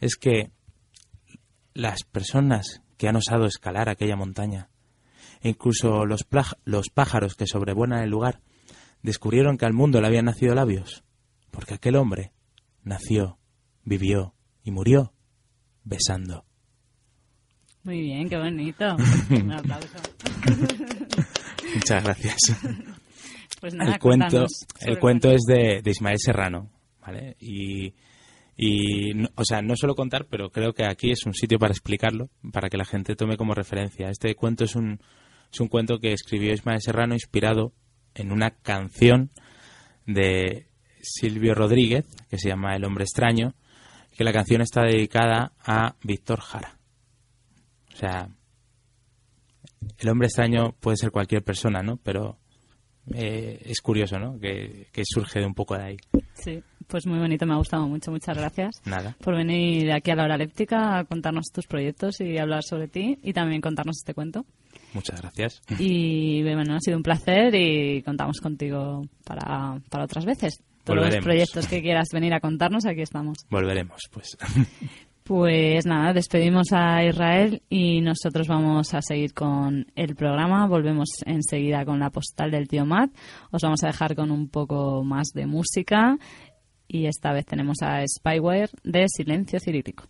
es 0.00 0.16
que 0.16 0.50
las 1.74 2.05
personas 2.05 2.83
que 2.96 3.09
han 3.09 3.16
osado 3.16 3.46
escalar 3.46 3.88
aquella 3.88 4.16
montaña, 4.16 4.68
e 5.40 5.48
incluso 5.48 6.07
los, 6.07 6.27
los 6.64 6.90
pájaros 6.90 7.35
que 7.35 7.46
sobrevuelan 7.46 8.03
el 8.03 8.11
lugar, 8.11 8.40
descubrieron 9.03 9.59
que 9.59 9.66
al 9.66 9.72
mundo 9.72 10.00
le 10.00 10.07
habían 10.07 10.27
nacido 10.27 10.55
labios, 10.55 11.05
porque 11.50 11.74
aquel 11.74 11.96
hombre 11.96 12.33
nació, 12.83 13.38
vivió 13.85 14.35
y 14.62 14.70
murió 14.70 15.13
besando. 15.84 16.44
Muy 17.84 18.00
bien, 18.00 18.28
qué 18.28 18.38
bonito. 18.38 18.96
Un 19.30 19.52
aplauso. 19.52 19.88
Muchas 21.74 22.02
gracias. 22.02 22.36
Pues 23.60 23.74
nada, 23.74 23.92
el 23.92 23.98
cuento, 23.98 24.46
el 24.80 24.98
cuento 24.98 25.30
es 25.30 25.42
de, 25.46 25.80
de 25.82 25.90
Ismael 25.90 26.18
Serrano, 26.18 26.70
¿vale? 27.00 27.36
Y, 27.40 27.92
o 29.34 29.44
sea, 29.44 29.62
no 29.62 29.74
suelo 29.76 29.94
contar, 29.94 30.26
pero 30.30 30.50
creo 30.50 30.72
que 30.72 30.84
aquí 30.84 31.10
es 31.10 31.26
un 31.26 31.34
sitio 31.34 31.58
para 31.58 31.72
explicarlo, 31.72 32.30
para 32.52 32.68
que 32.68 32.76
la 32.76 32.84
gente 32.84 33.16
tome 33.16 33.36
como 33.36 33.54
referencia. 33.54 34.08
Este 34.08 34.34
cuento 34.34 34.64
es 34.64 34.76
un, 34.76 35.00
es 35.52 35.60
un 35.60 35.68
cuento 35.68 35.98
que 35.98 36.12
escribió 36.12 36.52
Ismael 36.52 36.80
Serrano 36.80 37.14
inspirado 37.14 37.72
en 38.14 38.32
una 38.32 38.50
canción 38.50 39.30
de 40.06 40.68
Silvio 41.00 41.54
Rodríguez, 41.54 42.06
que 42.30 42.38
se 42.38 42.48
llama 42.48 42.76
El 42.76 42.84
hombre 42.84 43.04
extraño, 43.04 43.54
que 44.16 44.24
la 44.24 44.33
canción 44.33 44.61
está 44.61 44.83
dedicada 44.83 45.53
a 45.64 45.96
Víctor 46.03 46.40
Jara. 46.40 46.79
O 47.92 47.96
sea, 47.96 48.29
el 49.98 50.09
hombre 50.09 50.27
extraño 50.27 50.72
puede 50.81 50.96
ser 50.96 51.11
cualquier 51.11 51.42
persona, 51.42 51.83
¿no? 51.83 51.96
Pero 51.96 52.38
eh, 53.12 53.61
es 53.64 53.81
curioso, 53.81 54.18
¿no? 54.18 54.38
Que, 54.38 54.88
que 54.92 55.03
surge 55.05 55.40
de 55.40 55.46
un 55.46 55.55
poco 55.55 55.77
de 55.77 55.85
ahí. 55.85 55.96
Sí, 56.35 56.62
pues 56.87 57.07
muy 57.07 57.18
bonito, 57.18 57.46
me 57.46 57.55
ha 57.55 57.59
gustado 57.59 57.87
mucho. 57.87 58.11
Muchas 58.11 58.37
gracias 58.37 58.81
Nada. 58.85 59.16
por 59.20 59.37
venir 59.37 59.92
aquí 59.92 60.11
a 60.11 60.16
la 60.16 60.24
hora 60.24 60.37
léptica 60.37 60.98
a 60.98 61.05
contarnos 61.05 61.46
tus 61.53 61.66
proyectos 61.66 62.20
y 62.20 62.38
hablar 62.38 62.62
sobre 62.62 62.88
ti 62.88 63.18
y 63.22 63.33
también 63.33 63.61
contarnos 63.61 63.96
este 63.98 64.14
cuento. 64.14 64.44
Muchas 64.92 65.20
gracias. 65.20 65.61
Y 65.79 66.42
bueno, 66.42 66.74
ha 66.74 66.81
sido 66.81 66.96
un 66.96 67.03
placer 67.03 67.55
y 67.55 68.03
contamos 68.03 68.40
contigo 68.40 69.03
para, 69.24 69.81
para 69.90 70.05
otras 70.05 70.24
veces. 70.24 70.62
Todos 70.84 71.14
los 71.14 71.24
proyectos 71.24 71.66
que 71.66 71.82
quieras 71.82 72.08
venir 72.12 72.34
a 72.34 72.40
contarnos, 72.40 72.86
aquí 72.86 73.00
estamos. 73.02 73.38
Volveremos, 73.50 74.02
pues. 74.10 74.36
Pues 75.24 75.86
nada, 75.86 76.12
despedimos 76.12 76.66
a 76.72 77.02
Israel 77.02 77.62
y 77.70 78.02
nosotros 78.02 78.46
vamos 78.46 78.92
a 78.92 79.00
seguir 79.00 79.32
con 79.32 79.86
el 79.94 80.16
programa. 80.16 80.66
Volvemos 80.66 81.08
enseguida 81.24 81.86
con 81.86 81.98
la 81.98 82.10
postal 82.10 82.50
del 82.50 82.68
tío 82.68 82.84
Matt. 82.84 83.10
Os 83.50 83.62
vamos 83.62 83.82
a 83.84 83.86
dejar 83.86 84.14
con 84.14 84.30
un 84.30 84.50
poco 84.50 85.02
más 85.02 85.28
de 85.32 85.46
música 85.46 86.18
y 86.86 87.06
esta 87.06 87.32
vez 87.32 87.46
tenemos 87.46 87.78
a 87.80 88.06
Spyware 88.06 88.68
de 88.82 89.06
Silencio 89.08 89.58
Cirílico. 89.60 90.04